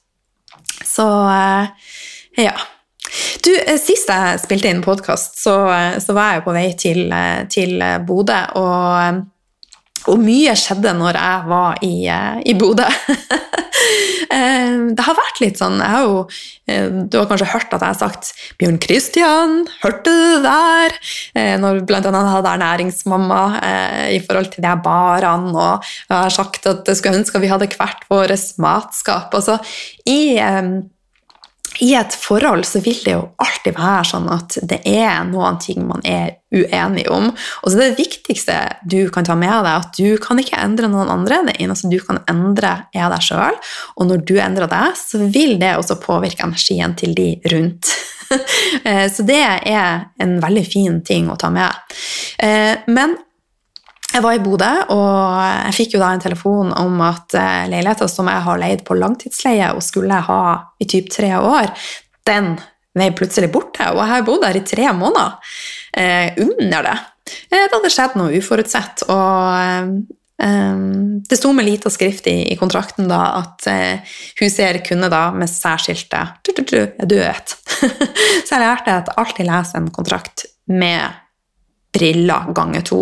Så 0.84 1.08
ja. 2.36 2.58
Du, 3.44 3.54
eh, 3.56 3.78
Sist 3.82 4.12
jeg 4.12 4.44
spilte 4.44 4.72
inn 4.72 4.84
podkast, 4.86 5.40
så, 5.42 5.56
eh, 5.74 5.98
så, 6.04 6.16
var 6.18 6.38
jeg 6.38 6.46
på 6.46 6.56
vei 6.56 6.68
til, 6.80 7.08
eh, 7.12 7.46
til 7.52 7.82
Bodø. 8.08 8.40
Og, 8.60 9.24
og, 10.08 10.18
mye 10.24 10.56
skjedde 10.58 10.94
når 10.98 11.20
jeg 11.20 11.52
var 11.52 11.84
i, 11.86 11.96
i 12.52 12.56
Bodø. 12.58 12.88
det 14.98 15.04
har 15.06 15.16
vært 15.16 15.40
litt 15.40 15.60
sånn 15.60 15.78
jeg 15.80 15.92
har 15.94 16.04
jo, 16.04 16.24
Du 17.08 17.16
har 17.20 17.28
kanskje 17.30 17.48
hørt 17.48 17.72
at 17.72 17.84
jeg 17.84 17.94
har 17.94 18.00
sagt 18.00 18.32
'Bjørn 18.60 18.80
Christian, 18.84 19.54
hørte 19.84 20.04
du 20.10 20.26
det 20.36 20.42
der?' 20.44 20.98
Når 21.62 21.86
blant 21.88 22.10
annet 22.10 22.32
hadde 22.34 22.52
ernæringsmamma 22.58 23.42
i 24.12 24.20
forhold 24.26 24.52
til 24.52 24.66
de 24.66 24.74
barene, 24.84 25.54
og 25.54 25.86
jeg 26.10 26.18
har 26.18 26.34
sagt 26.34 26.68
at 26.68 26.90
jeg 26.90 27.00
skulle 27.00 27.22
ønske 27.22 27.40
at 27.40 27.46
vi 27.46 27.54
hadde 27.54 27.70
hvert 27.78 28.04
vårt 28.10 28.58
matskap. 28.58 29.34
Altså, 29.38 29.60
i 30.10 30.36
i 31.84 31.94
et 31.98 32.16
forhold 32.18 32.66
så 32.68 32.82
vil 32.84 32.98
det 33.06 33.14
jo 33.14 33.24
alltid 33.44 33.78
være 33.78 34.04
sånn 34.12 34.28
at 34.34 34.58
det 34.70 34.80
er 34.90 35.24
noen 35.30 35.60
ting 35.62 35.86
man 35.88 36.04
er 36.08 36.38
uenig 36.54 37.06
om. 37.12 37.30
Og 37.30 37.72
så 37.72 37.80
det 37.80 37.98
viktigste 38.00 38.56
du 38.88 39.10
kan 39.14 39.28
ta 39.28 39.36
med 39.38 39.52
deg, 39.52 39.72
at 39.74 40.00
du 40.00 40.18
kan 40.24 40.40
ikke 40.42 40.60
endre 40.64 40.90
noen 40.92 41.12
andre. 41.12 41.44
Det 41.50 41.58
eneste 41.64 41.92
du 41.92 42.00
kan 42.04 42.22
endre, 42.32 42.74
er 42.96 43.12
deg 43.14 43.26
sjøl. 43.26 43.58
Og 43.98 44.10
når 44.10 44.24
du 44.28 44.36
endrer 44.42 44.72
deg, 44.72 44.98
så 45.00 45.22
vil 45.22 45.58
det 45.62 45.76
også 45.78 46.00
påvirke 46.04 46.48
energien 46.48 46.98
til 47.00 47.18
de 47.18 47.34
rundt. 47.54 47.94
Eh, 48.84 49.06
så 49.08 49.24
det 49.24 49.38
er 49.40 50.02
en 50.20 50.34
veldig 50.44 50.64
fin 50.68 50.98
ting 51.08 51.30
å 51.32 51.38
ta 51.40 51.48
med. 51.48 51.96
Eh, 52.44 52.74
men 52.92 53.14
jeg 54.18 54.26
var 54.26 54.38
i 54.38 54.42
Bodø, 54.42 54.72
og 54.94 55.42
jeg 55.68 55.76
fikk 55.78 55.96
jo 55.96 56.02
da 56.02 56.10
en 56.16 56.24
telefon 56.24 56.74
om 56.74 57.02
at 57.06 57.36
leiligheten 57.70 58.10
som 58.10 58.30
jeg 58.32 58.46
har 58.48 58.62
leid 58.62 58.82
på 58.88 58.98
langtidsleie 58.98 59.70
og 59.76 59.86
skulle 59.86 60.18
ha 60.28 60.42
i 60.82 60.88
typ 60.90 61.12
tre 61.14 61.36
år, 61.38 61.70
den 62.28 62.56
ble 62.98 63.12
plutselig 63.18 63.50
borte. 63.54 63.86
Og 63.94 64.02
jeg 64.02 64.14
har 64.14 64.28
bodd 64.28 64.44
der 64.46 64.60
i 64.60 64.66
tre 64.68 64.90
måneder 64.96 65.54
eh, 65.98 66.34
under 66.44 66.90
det. 66.90 66.98
Eh, 67.52 67.66
det 67.68 67.76
hadde 67.76 67.94
skjedd 67.94 68.18
noe 68.20 68.40
uforutsett. 68.40 69.06
Og 69.14 70.08
eh, 70.44 70.96
det 71.30 71.40
sto 71.40 71.54
med 71.56 71.68
lita 71.68 71.92
skrift 71.94 72.30
i, 72.32 72.40
i, 72.52 72.58
kontrakten 72.60 73.10
da 73.10 73.22
at 73.42 73.70
eh, 73.72 74.18
huseier 74.42 74.82
kunne 74.86 75.12
da 75.14 75.28
med 75.36 75.50
særskilte 75.52 76.28
du, 76.44 76.54
du, 76.58 76.64
du, 76.66 77.06
du 77.06 77.18
vet. 77.28 77.56
Så 77.68 78.56
jeg 78.56 78.64
lærte 78.64 79.00
at 79.04 79.16
alltid 79.18 79.50
lese 79.50 79.80
en 79.80 79.94
kontrakt 79.94 80.48
med 80.68 81.24
briller 81.94 82.52
ganger 82.56 82.84
to. 82.86 83.02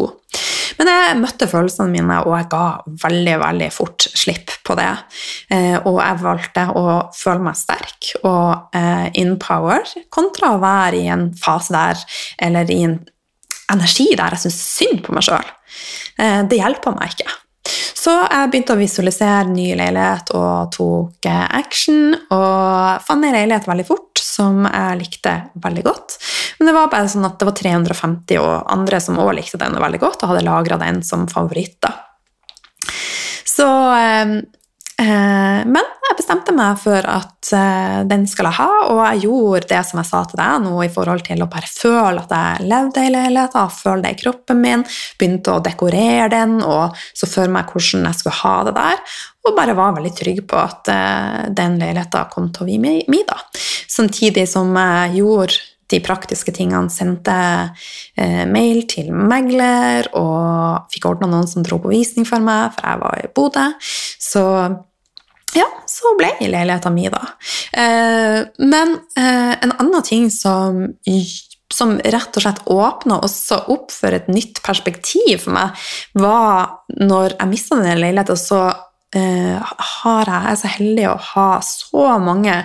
Men 0.80 0.90
jeg 0.92 1.18
møtte 1.22 1.48
følelsene 1.50 1.92
mine, 1.94 2.18
og 2.26 2.36
jeg 2.36 2.50
ga 2.52 2.64
veldig 3.06 3.36
veldig 3.42 3.70
fort 3.74 4.08
slipp 4.12 4.52
på 4.68 4.76
det. 4.80 4.92
Eh, 5.54 5.78
og 5.78 6.00
jeg 6.02 6.22
valgte 6.24 6.66
å 6.76 6.86
føle 7.16 7.46
meg 7.46 7.60
sterk 7.60 8.12
og 8.24 8.76
eh, 8.76 9.08
in 9.22 9.36
power 9.42 9.86
kontra 10.14 10.56
å 10.56 10.62
være 10.64 11.00
i 11.00 11.08
en 11.14 11.30
fase 11.40 11.76
der, 11.76 12.04
eller 12.50 12.72
i 12.74 12.82
en 12.90 13.00
energi 13.72 14.12
der 14.14 14.36
jeg 14.36 14.46
syns 14.46 14.60
synd 14.76 15.02
på 15.06 15.16
meg 15.16 15.26
sjøl. 15.26 15.56
Eh, 16.20 16.44
det 16.50 16.60
hjelper 16.60 16.98
meg 16.98 17.16
ikke. 17.16 17.40
Så 18.06 18.14
jeg 18.14 18.50
begynte 18.52 18.76
å 18.76 18.78
visualisere 18.78 19.48
ny 19.50 19.72
leilighet 19.80 20.30
og 20.38 20.76
tok 20.76 21.26
action. 21.26 22.14
Og 22.14 23.02
fant 23.02 23.26
en 23.26 23.34
leilighet 23.34 23.66
veldig 23.66 23.86
fort 23.88 24.22
som 24.22 24.68
jeg 24.68 25.00
likte 25.00 25.34
veldig 25.64 25.86
godt. 25.88 26.20
Men 26.60 26.70
det 26.70 26.76
var 26.78 26.92
bare 26.92 27.12
sånn 27.12 27.28
at 27.28 27.40
det 27.40 27.48
var 27.50 27.58
350 27.60 28.42
og 28.42 28.74
andre 28.76 29.02
som 29.04 29.20
òg 29.22 29.34
likte 29.40 29.60
den 29.62 29.78
veldig 29.82 30.02
godt, 30.04 30.24
og 30.24 30.34
hadde 30.34 30.46
lagra 30.48 30.80
den 30.82 31.02
som 31.06 31.28
favoritt. 31.32 31.78
da. 31.84 31.94
Så 33.46 33.68
eh, 33.96 34.38
Eh, 34.96 35.62
men 35.68 35.88
jeg 36.08 36.16
bestemte 36.16 36.54
meg 36.56 36.78
for 36.80 37.04
at 37.04 37.50
eh, 37.52 37.98
den 38.08 38.22
skal 38.32 38.48
jeg 38.48 38.58
ha, 38.62 38.68
og 38.94 39.02
jeg 39.02 39.26
gjorde 39.26 39.68
det 39.74 39.82
som 39.90 40.00
jeg 40.00 40.08
sa 40.08 40.22
til 40.24 40.40
deg 40.40 40.62
nå 40.64 40.72
i 40.86 40.92
forhold 40.94 41.26
til 41.28 41.44
å 41.44 41.48
bare 41.52 41.68
føle 41.68 42.24
at 42.24 42.32
jeg 42.32 42.70
levde 42.72 43.04
i 43.04 43.12
leiligheten, 43.12 43.74
føle 43.76 44.06
det 44.06 44.14
i 44.16 44.20
kroppen 44.22 44.62
min, 44.64 44.86
begynte 45.20 45.52
å 45.52 45.64
dekorere 45.66 46.30
den 46.32 46.62
og 46.64 46.96
så 47.12 47.28
for 47.28 47.52
meg 47.52 47.76
hvordan 47.76 48.08
jeg 48.08 48.22
skulle 48.22 48.40
ha 48.40 48.56
det 48.70 48.76
der, 48.80 49.04
og 49.44 49.60
bare 49.60 49.76
var 49.76 49.98
veldig 50.00 50.14
trygg 50.16 50.42
på 50.48 50.64
at 50.64 50.94
eh, 50.94 51.44
den 51.60 51.76
leiligheten 51.84 52.32
kom 52.32 52.48
til 52.56 52.64
å 52.64 52.70
bli 52.72 52.80
min, 53.12 53.28
da. 53.28 53.42
Samtidig 53.92 54.48
som 54.48 54.72
jeg 54.80 55.20
gjorde 55.20 55.60
de 55.92 56.02
praktiske 56.04 56.54
tingene, 56.56 56.90
sendte 56.94 57.36
eh, 58.18 58.44
mail 58.50 58.84
til 58.90 59.12
megler 59.14 60.10
og 60.18 60.90
fikk 60.94 61.10
ordna 61.12 61.30
noen 61.30 61.50
som 61.50 61.66
dro 61.66 61.80
på 61.84 61.94
visning 61.94 62.28
for 62.28 62.44
meg, 62.44 62.74
for 62.76 62.90
jeg 62.90 63.02
var 63.04 63.22
i 63.22 63.32
Bodø. 63.36 63.68
Så 64.22 64.44
ja, 65.56 65.68
så 65.88 66.16
ble 66.20 66.34
leiligheten 66.42 66.96
min, 66.96 67.14
da. 67.14 67.22
Eh, 67.78 68.40
men 68.66 68.98
eh, 69.20 69.54
en 69.54 69.76
annen 69.78 70.04
ting 70.06 70.28
som, 70.34 70.82
som 71.72 71.96
rett 72.02 72.36
og 72.36 72.44
slett 72.44 72.66
åpna 72.72 73.22
også 73.24 73.62
opp 73.72 73.94
for 73.94 74.16
et 74.16 74.28
nytt 74.32 74.64
perspektiv 74.66 75.46
for 75.46 75.56
meg, 75.56 75.86
var 76.18 76.82
når 76.98 77.38
jeg 77.38 77.52
mista 77.54 77.80
den 77.80 78.04
leiligheten, 78.04 78.42
så 78.42 78.66
Uh, 79.16 79.62
har 79.64 80.28
jeg, 80.28 80.42
jeg 80.44 80.52
er 80.52 80.58
så 80.60 80.70
heldig 80.74 81.04
å 81.08 81.12
ha 81.30 81.44
så 81.64 82.08
mange 82.20 82.56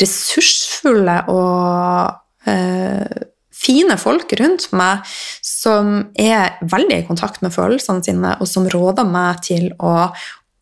ressursfulle 0.00 1.20
og 1.30 2.23
Eh, 2.50 3.22
fine 3.54 3.96
folk 4.00 4.32
rundt 4.40 4.68
meg 4.76 5.04
som 5.44 6.10
er 6.18 6.58
veldig 6.60 7.02
i 7.02 7.06
kontakt 7.08 7.42
med 7.44 7.54
følelsene 7.54 8.04
sine, 8.04 8.34
og 8.40 8.50
som 8.50 8.66
råder 8.70 9.06
meg 9.08 9.44
til 9.46 9.70
å 9.78 10.10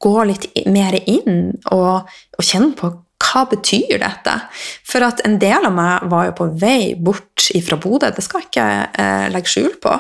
gå 0.02 0.18
litt 0.28 0.50
mer 0.70 0.96
inn 1.00 1.54
og, 1.70 2.10
og 2.10 2.44
kjenne 2.44 2.74
på 2.78 2.92
hva 3.22 3.44
betyr 3.48 4.00
dette? 4.02 4.34
For 4.88 5.04
at 5.06 5.22
en 5.26 5.38
del 5.40 5.66
av 5.68 5.74
meg 5.74 6.06
var 6.10 6.28
jo 6.28 6.36
på 6.40 6.48
vei 6.58 6.92
bort 6.98 7.46
ifra 7.56 7.78
Bodø, 7.80 8.10
det 8.12 8.24
skal 8.24 8.42
jeg 8.42 8.50
ikke 8.50 8.68
eh, 8.98 9.26
legge 9.32 9.52
skjul 9.52 9.76
på. 9.82 9.94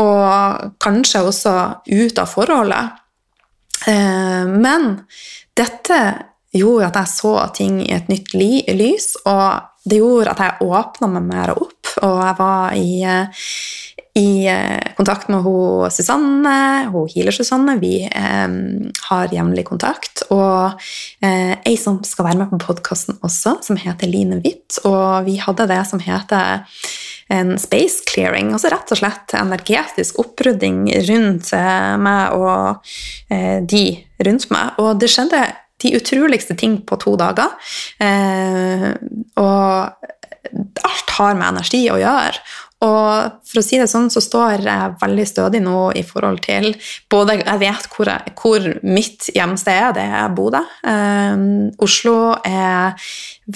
Og 0.00 0.70
kanskje 0.82 1.24
også 1.28 1.54
ut 1.92 2.20
av 2.20 2.30
forholdet. 2.30 3.02
Eh, 3.90 4.48
men 4.48 4.88
dette 5.56 6.00
gjorde 6.54 6.88
at 6.88 7.00
jeg 7.02 7.12
så 7.12 7.34
ting 7.54 7.78
i 7.84 7.92
et 7.94 8.10
nytt 8.10 8.34
lys, 8.34 9.12
og 9.28 9.73
det 9.84 10.00
gjorde 10.00 10.32
at 10.32 10.42
jeg 10.42 10.68
åpna 10.68 11.10
meg 11.16 11.26
mer 11.28 11.54
opp, 11.56 11.90
og 12.02 12.20
jeg 12.24 12.36
var 12.38 12.76
i, 12.78 12.92
eh, 13.04 13.48
i 14.18 14.28
eh, 14.50 14.92
kontakt 14.96 15.28
med 15.32 15.44
hun 15.44 15.92
Susanne, 15.92 16.56
hun 16.92 17.08
Healer-Susanne. 17.12 17.76
Vi 17.82 17.94
eh, 18.08 18.58
har 19.10 19.34
jevnlig 19.34 19.66
kontakt. 19.68 20.24
Og 20.34 20.80
eh, 21.24 21.54
ei 21.60 21.76
som 21.80 22.00
skal 22.06 22.30
være 22.30 22.42
med 22.42 22.54
på 22.54 22.62
podkasten 22.72 23.20
også, 23.20 23.58
som 23.66 23.80
heter 23.80 24.10
Line 24.10 24.40
Witt. 24.44 24.80
Og 24.88 25.28
vi 25.28 25.36
hadde 25.42 25.68
det 25.70 25.82
som 25.90 26.02
heter 26.02 26.64
en 27.32 27.58
space 27.58 28.04
clearing, 28.08 28.52
altså 28.52 28.68
rett 28.72 28.90
og 28.92 29.00
slett 29.00 29.34
energetisk 29.38 30.18
opprydding 30.20 30.86
rundt 31.08 31.52
eh, 31.56 31.94
meg 32.00 32.36
og 32.36 32.90
eh, 33.32 33.60
de 33.64 33.84
rundt 34.24 34.48
meg. 34.52 34.80
Og 34.82 34.98
det 35.00 35.12
skjedde 35.12 35.44
de 35.84 35.94
utroligste 35.98 36.56
ting 36.58 36.80
på 36.86 36.98
to 37.02 37.14
dager. 37.20 37.54
Eh, 38.02 38.90
og 39.40 40.10
alt 40.84 41.16
har 41.18 41.38
med 41.38 41.54
energi 41.54 41.86
å 41.92 42.00
gjøre. 42.00 42.44
Og 42.84 43.36
for 43.48 43.60
å 43.60 43.64
si 43.64 43.78
det 43.80 43.86
sånn, 43.88 44.10
så 44.12 44.20
står 44.20 44.64
jeg 44.66 44.96
veldig 45.00 45.24
stødig 45.28 45.60
nå 45.64 45.78
i 45.96 46.02
forhold 46.04 46.42
til 46.44 46.72
både 47.12 47.38
Jeg 47.38 47.60
vet 47.62 47.86
hvor, 47.94 48.10
jeg, 48.10 48.34
hvor 48.40 48.66
mitt 48.84 49.28
hjemsted 49.32 49.72
er, 49.72 49.94
det 49.96 50.04
er 50.04 50.34
Bodø. 50.36 50.60
Eh, 50.90 51.46
Oslo 51.84 52.16
er 52.44 52.98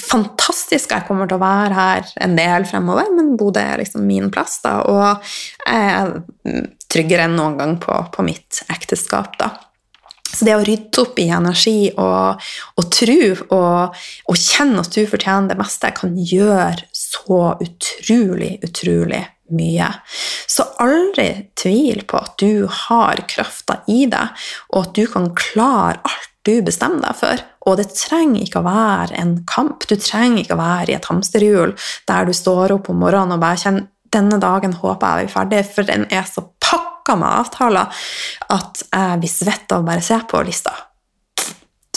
fantastisk. 0.07 0.95
Jeg 0.95 1.07
kommer 1.09 1.29
til 1.29 1.37
å 1.37 1.45
være 1.45 1.77
her 1.77 2.13
en 2.25 2.39
del 2.39 2.67
fremover, 2.71 3.11
men 3.17 3.35
Bodø 3.41 3.61
er 3.61 3.83
liksom 3.83 4.07
min 4.09 4.31
plass. 4.33 4.61
da, 4.65 4.79
Og 4.89 5.31
jeg 5.67 5.93
er 5.93 6.69
tryggere 6.89 7.29
enn 7.29 7.37
noen 7.37 7.59
gang 7.61 7.77
på, 7.83 8.01
på 8.15 8.25
mitt 8.25 8.63
ekteskap. 8.73 9.37
da. 9.41 9.53
Så 10.29 10.45
det 10.45 10.57
å 10.57 10.65
rydde 10.65 11.03
opp 11.03 11.19
i 11.21 11.29
energi 11.33 11.89
og, 11.95 12.45
og 12.79 12.91
tro 12.93 13.19
og, 13.57 13.99
og, 14.29 14.37
kjenne 14.37 14.85
at 14.85 14.95
du 14.95 15.03
fortjener 15.09 15.53
det 15.53 15.59
meste, 15.61 15.91
kan 15.97 16.15
gjøre 16.19 16.89
så 16.93 17.41
utrolig, 17.65 18.53
utrolig 18.67 19.23
mye. 19.57 19.89
Så 20.47 20.67
aldri 20.85 21.29
tvil 21.59 22.05
på 22.09 22.21
at 22.21 22.35
du 22.41 22.67
har 22.87 23.25
krafta 23.31 23.81
i 23.89 24.05
deg, 24.11 24.49
og 24.75 24.83
at 24.83 24.97
du 24.99 25.07
kan 25.11 25.31
klare 25.39 26.03
alt 26.05 26.35
du 26.49 26.59
bestemmer 26.65 27.05
deg 27.05 27.17
for. 27.19 27.45
Og 27.69 27.81
det 27.81 27.91
trenger 27.93 28.45
ikke 28.45 28.63
å 28.63 28.69
være 28.69 29.17
en 29.21 29.35
kamp. 29.49 29.85
Du 29.89 29.97
trenger 30.01 30.43
ikke 30.43 30.57
å 30.57 30.63
være 30.63 30.93
i 30.93 30.97
et 30.97 31.09
hamsterhjul 31.11 31.75
der 32.09 32.29
du 32.29 32.37
står 32.37 32.79
opp 32.79 32.89
om 32.93 33.03
morgenen 33.05 33.37
og 33.37 33.43
bare 33.45 33.61
kjenner 33.61 33.89
denne 34.15 34.39
dagen 34.41 34.73
håper 34.73 35.21
jeg 35.21 35.29
er 35.29 35.33
ferdig, 35.35 35.65
for 35.69 35.89
den 35.89 36.07
er 36.09 36.25
så 36.25 36.47
pakka 36.65 36.88
pakka 37.09 37.17
med 37.17 37.29
avtaler 37.41 37.89
at 38.53 38.83
jeg 38.93 39.21
blir 39.23 39.33
svett 39.33 39.73
av 39.73 39.83
å 39.83 39.87
bare 39.87 40.03
se 40.03 40.19
på 40.29 40.43
lista. 40.45 40.75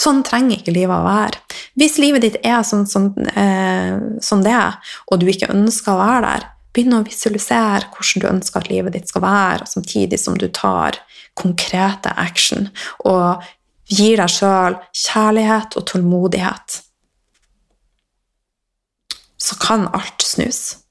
Sånn 0.00 0.22
trenger 0.24 0.58
ikke 0.58 0.72
livet 0.72 0.96
å 0.96 1.04
være. 1.04 1.38
Hvis 1.76 1.98
livet 2.00 2.22
ditt 2.22 2.36
er 2.42 2.62
sånn 2.62 2.86
som, 2.86 3.14
eh, 3.36 3.98
som 4.20 4.42
det, 4.42 4.72
og 5.10 5.20
du 5.20 5.26
ikke 5.26 5.52
ønsker 5.52 5.92
å 5.92 6.00
være 6.00 6.22
der, 6.22 6.48
begynn 6.72 6.94
å 6.94 7.04
visualisere 7.04 7.90
hvordan 7.92 8.20
du 8.20 8.28
ønsker 8.28 8.60
at 8.60 8.70
livet 8.70 8.92
ditt 8.92 9.08
skal 9.08 9.22
være, 9.22 9.66
samtidig 9.66 10.18
som 10.18 10.36
du 10.36 10.48
tar 10.48 10.98
konkrete 11.34 12.12
action 12.16 12.70
og 13.04 13.42
gir 13.86 14.16
deg 14.16 14.28
sjøl 14.28 14.78
kjærlighet 14.92 15.76
og 15.76 15.86
tålmodighet. 15.86 16.82
Så 19.38 19.56
kan 19.60 19.88
alt 19.92 20.22
snus. 20.22 20.81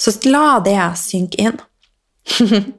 Så 0.00 0.14
la 0.28 0.58
det 0.64 0.78
synke 0.98 1.38
inn. 1.42 1.58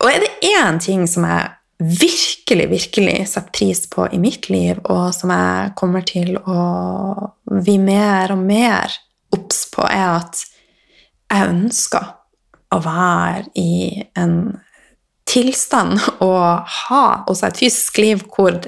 og 0.00 0.08
er 0.08 0.22
det 0.22 0.32
én 0.52 0.80
ting 0.82 1.06
som 1.08 1.26
jeg 1.28 1.50
virkelig, 1.82 2.68
virkelig 2.70 3.16
setter 3.32 3.50
pris 3.56 3.86
på 3.90 4.06
i 4.12 4.18
mitt 4.22 4.48
liv, 4.52 4.78
og 4.84 5.14
som 5.16 5.32
jeg 5.34 5.72
kommer 5.78 6.04
til 6.06 6.36
å 6.38 6.58
bli 7.48 7.78
mer 7.82 8.34
og 8.34 8.44
mer 8.44 8.94
obs 9.34 9.64
på, 9.72 9.82
er 9.88 10.20
at 10.20 10.44
jeg 11.32 11.48
ønsker 11.48 12.12
å 12.72 12.78
være 12.84 13.48
i 13.58 14.04
en 14.18 14.36
tilstand 15.28 15.98
og 16.24 16.68
ha 16.88 17.04
også 17.30 17.48
et 17.48 17.60
fysisk 17.62 18.00
liv 18.02 18.22
hvor 18.34 18.58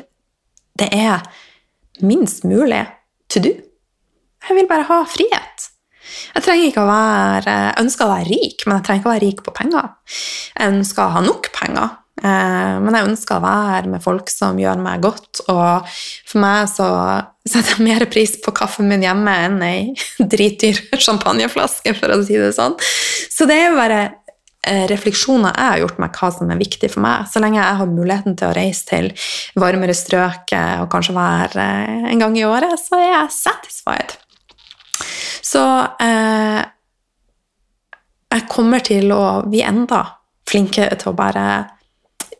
det 0.78 0.88
er 0.90 1.22
minst 2.02 2.44
mulig 2.48 2.82
to 3.30 3.42
do. 3.44 3.52
Jeg 4.44 4.56
vil 4.58 4.68
bare 4.68 4.86
ha 4.88 5.04
frihet. 5.08 5.53
Jeg 6.34 6.46
trenger 6.46 6.70
ikke 6.70 6.84
å 6.84 6.88
være, 6.90 7.58
ønsker 7.82 8.06
å 8.06 8.14
være 8.14 8.30
rik, 8.30 8.64
men 8.66 8.78
jeg 8.78 8.86
trenger 8.86 9.02
ikke 9.02 9.10
å 9.10 9.14
være 9.14 9.26
rik 9.26 9.44
på 9.44 9.54
penger. 9.58 9.92
Jeg 10.54 10.72
ønsker 10.72 11.04
å 11.04 11.12
ha 11.16 11.22
nok 11.24 11.50
penger, 11.56 11.94
eh, 12.22 12.74
men 12.84 12.98
jeg 12.98 13.10
ønsker 13.10 13.38
å 13.38 13.44
være 13.44 13.92
med 13.94 14.04
folk 14.04 14.32
som 14.32 14.58
gjør 14.60 14.82
meg 14.82 15.04
godt. 15.04 15.44
Og 15.46 15.94
for 16.30 16.44
meg 16.44 16.66
så 16.72 16.88
setter 17.44 17.76
jeg 17.76 17.86
mer 17.86 18.08
pris 18.08 18.36
på 18.40 18.54
kaffen 18.56 18.88
min 18.90 19.04
hjemme 19.04 19.38
enn 19.46 19.62
ei 19.66 19.80
dritdyr 20.34 20.82
champagneflaske, 20.96 21.96
for 21.98 22.14
å 22.14 22.20
si 22.24 22.40
det 22.40 22.54
sånn. 22.56 22.76
Så 23.30 23.48
det 23.50 23.60
er 23.60 23.72
jo 23.72 23.80
bare 23.80 24.04
Eh, 24.64 24.86
refleksjoner 24.88 25.52
jeg 25.52 25.68
har 25.68 25.80
gjort 25.82 25.98
meg 26.00 26.14
hva 26.16 26.30
som 26.32 26.48
er 26.52 26.60
viktig 26.60 26.88
for 26.94 27.04
meg. 27.04 27.26
Så 27.28 27.40
lenge 27.42 27.60
jeg 27.60 27.80
har 27.80 27.90
muligheten 27.90 28.36
til 28.40 28.48
å 28.48 28.56
reise 28.56 28.86
til 28.88 29.10
varmere 29.60 29.96
strøk 29.96 30.54
eh, 30.56 30.78
og 30.80 30.88
kanskje 30.92 31.16
være 31.16 31.66
en 32.08 32.22
gang 32.22 32.38
i 32.38 32.46
året, 32.48 32.72
så 32.80 32.96
er 32.96 33.10
jeg 33.10 33.34
satisfied. 33.36 34.16
Så 35.44 35.62
eh, 36.02 36.62
jeg 38.34 38.48
kommer 38.50 38.84
til 38.84 39.12
å 39.14 39.24
bli 39.46 39.62
enda 39.64 40.02
flinkere 40.48 40.98
til 41.00 41.12
å 41.12 41.18
bare 41.18 41.46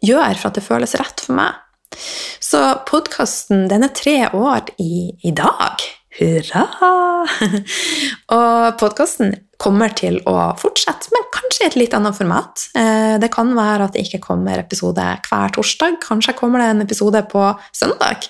gjøre 0.04 0.36
for 0.36 0.50
at 0.50 0.58
det 0.58 0.66
føles 0.66 0.96
rett 1.00 1.22
for 1.24 1.38
meg. 1.38 1.60
Så 2.42 2.60
podkasten, 2.88 3.68
den 3.70 3.86
er 3.86 3.92
tre 3.94 4.16
år 4.34 4.74
i, 4.82 5.14
i 5.22 5.32
dag. 5.34 5.84
Hurra! 6.18 6.64
og 8.36 8.76
podkasten 8.78 9.32
kommer 9.62 9.94
til 9.96 10.20
å 10.30 10.52
fortsette, 10.60 11.10
men 11.14 11.26
kanskje 11.34 11.64
i 11.64 11.68
et 11.70 11.78
litt 11.78 11.96
annet 11.96 12.18
format. 12.18 12.66
Eh, 12.78 13.14
det 13.22 13.30
kan 13.34 13.54
være 13.56 13.88
at 13.88 13.96
det 13.96 14.04
ikke 14.06 14.22
kommer 14.28 14.60
episode 14.62 15.06
hver 15.28 15.54
torsdag. 15.54 15.98
Kanskje 16.04 16.36
kommer 16.38 16.62
det 16.62 16.68
en 16.72 16.84
episode 16.84 17.24
på 17.30 17.48
søndag. 17.74 18.28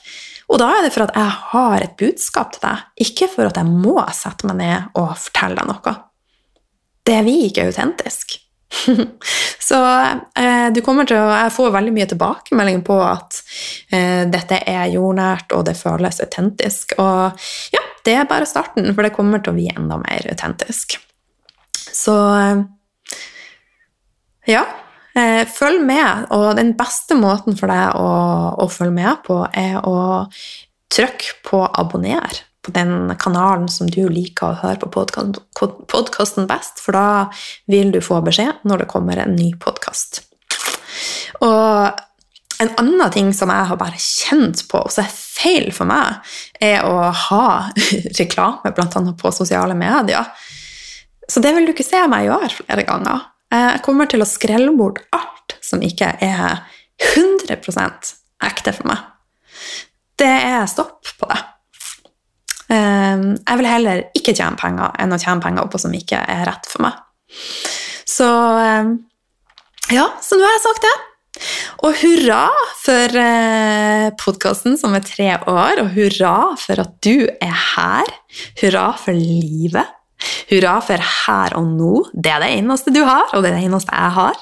Og 0.55 0.61
da 0.63 0.69
er 0.71 0.85
det 0.87 0.93
for 0.95 1.09
at 1.09 1.17
jeg 1.19 1.35
har 1.51 1.83
et 1.83 1.97
budskap 1.99 2.53
til 2.55 2.63
deg, 2.63 2.83
ikke 3.03 3.27
for 3.33 3.51
at 3.51 3.59
jeg 3.59 3.67
må 3.67 3.97
sette 4.15 4.47
meg 4.47 4.61
ned 4.61 4.99
og 5.01 5.17
fortelle 5.19 5.59
deg 5.59 5.67
noe. 5.67 5.95
Det 7.05 7.17
er 7.19 7.25
vi 7.27 7.35
ikke 7.49 7.67
autentisk. 7.73 8.37
Så 9.69 9.81
eh, 10.39 10.69
du 10.75 10.81
kommer 10.83 11.07
til 11.07 11.19
å 11.19 11.27
Jeg 11.31 11.53
får 11.55 11.75
veldig 11.75 11.93
mye 11.95 12.09
tilbakemelding 12.11 12.85
på 12.87 12.97
at 13.03 13.41
eh, 13.95 14.23
dette 14.31 14.61
er 14.71 14.93
jordnært, 14.95 15.51
og 15.59 15.67
det 15.67 15.75
føles 15.79 16.23
autentisk. 16.23 16.95
Og 17.03 17.45
ja, 17.75 17.83
det 18.07 18.17
er 18.21 18.31
bare 18.31 18.49
starten, 18.49 18.93
for 18.95 19.07
det 19.07 19.15
kommer 19.17 19.43
til 19.43 19.55
å 19.55 19.59
bli 19.59 19.67
enda 19.75 19.99
mer 20.03 20.31
autentisk. 20.31 21.01
Så 21.75 22.15
eh, 22.39 22.65
ja, 24.55 24.63
følg 25.15 25.85
med. 25.87 26.27
Og 26.35 26.57
den 26.59 26.75
beste 26.79 27.17
måten 27.19 27.59
for 27.59 27.71
deg 27.71 27.95
å, 27.99 28.09
å 28.59 28.67
følge 28.73 28.97
med 28.97 29.23
på, 29.27 29.43
er 29.53 29.79
å 29.87 30.27
trykke 30.95 31.39
på 31.47 31.63
'abonner' 31.67 32.43
på 32.65 32.73
den 32.73 33.13
kanalen 33.21 33.69
som 33.69 33.91
du 33.91 34.07
liker 34.09 34.47
å 34.47 34.61
høre 34.63 34.81
på 34.81 35.05
podkasten 35.91 36.47
best, 36.49 36.81
for 36.81 36.97
da 36.97 37.09
vil 37.71 37.93
du 37.93 38.01
få 38.01 38.23
beskjed 38.25 38.65
når 38.65 38.85
det 38.85 38.91
kommer 38.93 39.21
en 39.21 39.37
ny 39.37 39.51
podkast. 39.61 40.23
Og 41.45 42.01
en 42.63 42.73
annen 42.81 43.13
ting 43.13 43.33
som 43.37 43.53
jeg 43.53 43.69
har 43.69 43.81
bare 43.81 44.01
kjent 44.01 44.65
på, 44.71 44.81
og 44.81 44.93
som 44.95 45.05
er 45.05 45.13
feil 45.13 45.71
for 45.77 45.91
meg, 45.91 46.23
er 46.63 46.87
å 46.89 47.11
ha 47.27 47.47
reklame 48.21 48.73
bl.a. 48.73 49.05
på 49.21 49.35
sosiale 49.35 49.77
medier. 49.77 50.33
Så 51.29 51.43
det 51.45 51.55
vil 51.57 51.67
du 51.67 51.75
ikke 51.75 51.87
se 51.87 52.01
meg 52.09 52.29
gjøre 52.29 52.53
flere 52.55 52.87
ganger. 52.89 53.29
Jeg 53.55 53.83
kommer 53.87 54.09
til 54.11 54.25
å 54.25 54.29
skrelle 54.29 54.73
bort 54.75 54.99
alt 55.15 55.57
som 55.63 55.83
ikke 55.85 56.09
er 56.25 56.65
100% 57.15 58.15
ekte 58.45 58.75
for 58.75 58.91
meg. 58.91 59.03
Det 60.19 60.31
er 60.31 60.67
stopp 60.71 61.15
på 61.19 61.29
det. 61.31 61.41
Ehm, 62.75 63.35
jeg 63.39 63.61
vil 63.61 63.69
heller 63.69 64.05
ikke 64.17 64.35
tjene 64.35 64.59
penger 64.59 64.95
enn 65.03 65.15
å 65.15 65.21
tjene 65.21 65.43
penger 65.45 65.71
på 65.71 65.81
som 65.83 65.95
ikke 65.97 66.21
er 66.21 66.47
rett 66.49 66.69
for 66.71 66.87
meg. 66.87 67.01
Så 68.09 68.29
ehm, 68.61 68.95
ja, 69.93 70.07
så 70.25 70.39
nå 70.39 70.47
har 70.47 70.57
jeg 70.57 70.65
sagt 70.65 70.87
det. 70.87 70.95
Og 71.85 71.97
hurra 71.99 72.45
for 72.79 73.19
eh, 73.21 74.07
podkasten 74.21 74.79
som 74.81 74.95
er 74.97 75.03
tre 75.05 75.33
år, 75.51 75.83
og 75.83 75.91
hurra 75.97 76.37
for 76.61 76.81
at 76.85 76.95
du 77.05 77.27
er 77.27 77.57
her. 77.75 78.15
Hurra 78.63 78.93
for 79.01 79.19
livet. 79.19 79.91
Hurra 80.51 80.77
for 80.85 81.01
her 81.01 81.57
og 81.59 81.69
nå. 81.75 81.93
Det 82.13 82.33
er 82.33 82.45
det 82.45 82.53
eneste 82.59 82.95
du 82.95 83.03
har, 83.05 83.29
og 83.33 83.45
det 83.45 83.53
er 83.53 83.59
det 83.59 83.69
eneste 83.69 83.95
jeg 83.95 84.15
har. 84.19 84.41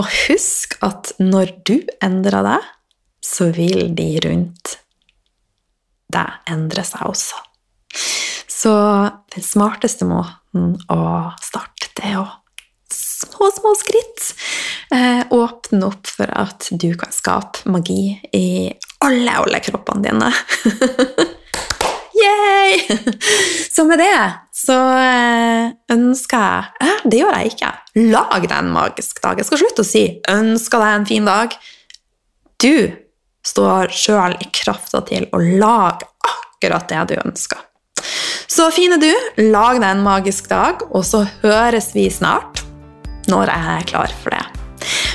Og 0.00 0.10
husk 0.26 0.76
at 0.84 1.12
når 1.22 1.54
du 1.68 1.76
endrer 2.04 2.46
deg, 2.46 2.70
så 3.22 3.48
vil 3.54 3.92
de 3.96 4.08
rundt 4.26 4.76
deg 6.12 6.52
endre 6.52 6.84
seg 6.84 7.06
også. 7.08 7.40
Så 8.50 8.72
den 9.34 9.44
smarteste 9.44 10.06
måten 10.08 10.76
å 10.92 11.02
starte, 11.42 11.90
det 11.98 12.14
å 12.18 12.26
små, 12.92 13.50
små 13.54 13.74
skritt. 13.78 14.32
Eh, 14.92 15.22
åpne 15.32 15.88
opp 15.88 16.10
for 16.10 16.30
at 16.36 16.68
du 16.70 16.92
kan 16.98 17.14
skape 17.14 17.70
magi 17.72 18.18
i 18.36 18.72
alle, 19.02 19.38
alle 19.38 19.62
kroppene 19.64 20.04
dine. 20.04 20.32
Yay! 22.62 22.98
Så 23.74 23.84
med 23.84 23.98
det 23.98 24.32
så 24.52 24.76
eh, 25.00 25.70
ønsker 25.92 26.42
jeg 26.42 26.88
eh, 26.88 27.04
Det 27.08 27.20
gjør 27.22 27.36
jeg 27.38 27.52
ikke. 27.54 27.70
Lag 28.12 28.44
deg 28.44 28.56
en 28.58 28.72
magisk 28.74 29.22
dag. 29.24 29.40
Jeg 29.40 29.48
skal 29.48 29.62
slutte 29.62 29.84
å 29.84 29.88
si 29.88 30.04
'ønsker 30.28 30.82
deg 30.84 30.98
en 30.98 31.08
fin 31.08 31.28
dag'. 31.28 31.56
Du 32.62 32.92
står 33.42 33.90
sjøl 33.96 34.36
i 34.38 34.48
krafta 34.54 35.02
til 35.08 35.26
å 35.34 35.40
lage 35.40 36.06
akkurat 36.28 36.86
det 36.92 37.02
du 37.10 37.16
ønsker. 37.24 37.58
Så 38.46 38.68
fine 38.74 39.00
du, 39.00 39.10
lag 39.50 39.80
deg 39.80 39.88
en 39.88 40.04
magisk 40.04 40.50
dag, 40.52 40.84
og 40.92 41.06
så 41.08 41.24
høres 41.42 41.90
vi 41.96 42.06
snart 42.12 42.62
når 43.32 43.50
jeg 43.50 43.76
er 43.78 43.88
klar 43.88 44.16
for 44.22 44.36
det. 44.36 44.44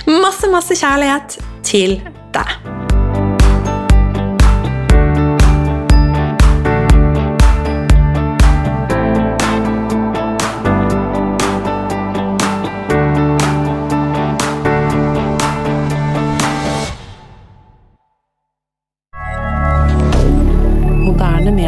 Masse, 0.08 0.50
masse 0.52 0.76
kjærlighet 0.80 1.40
til 1.68 2.00
deg. 2.36 2.97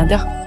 rien. 0.08 0.39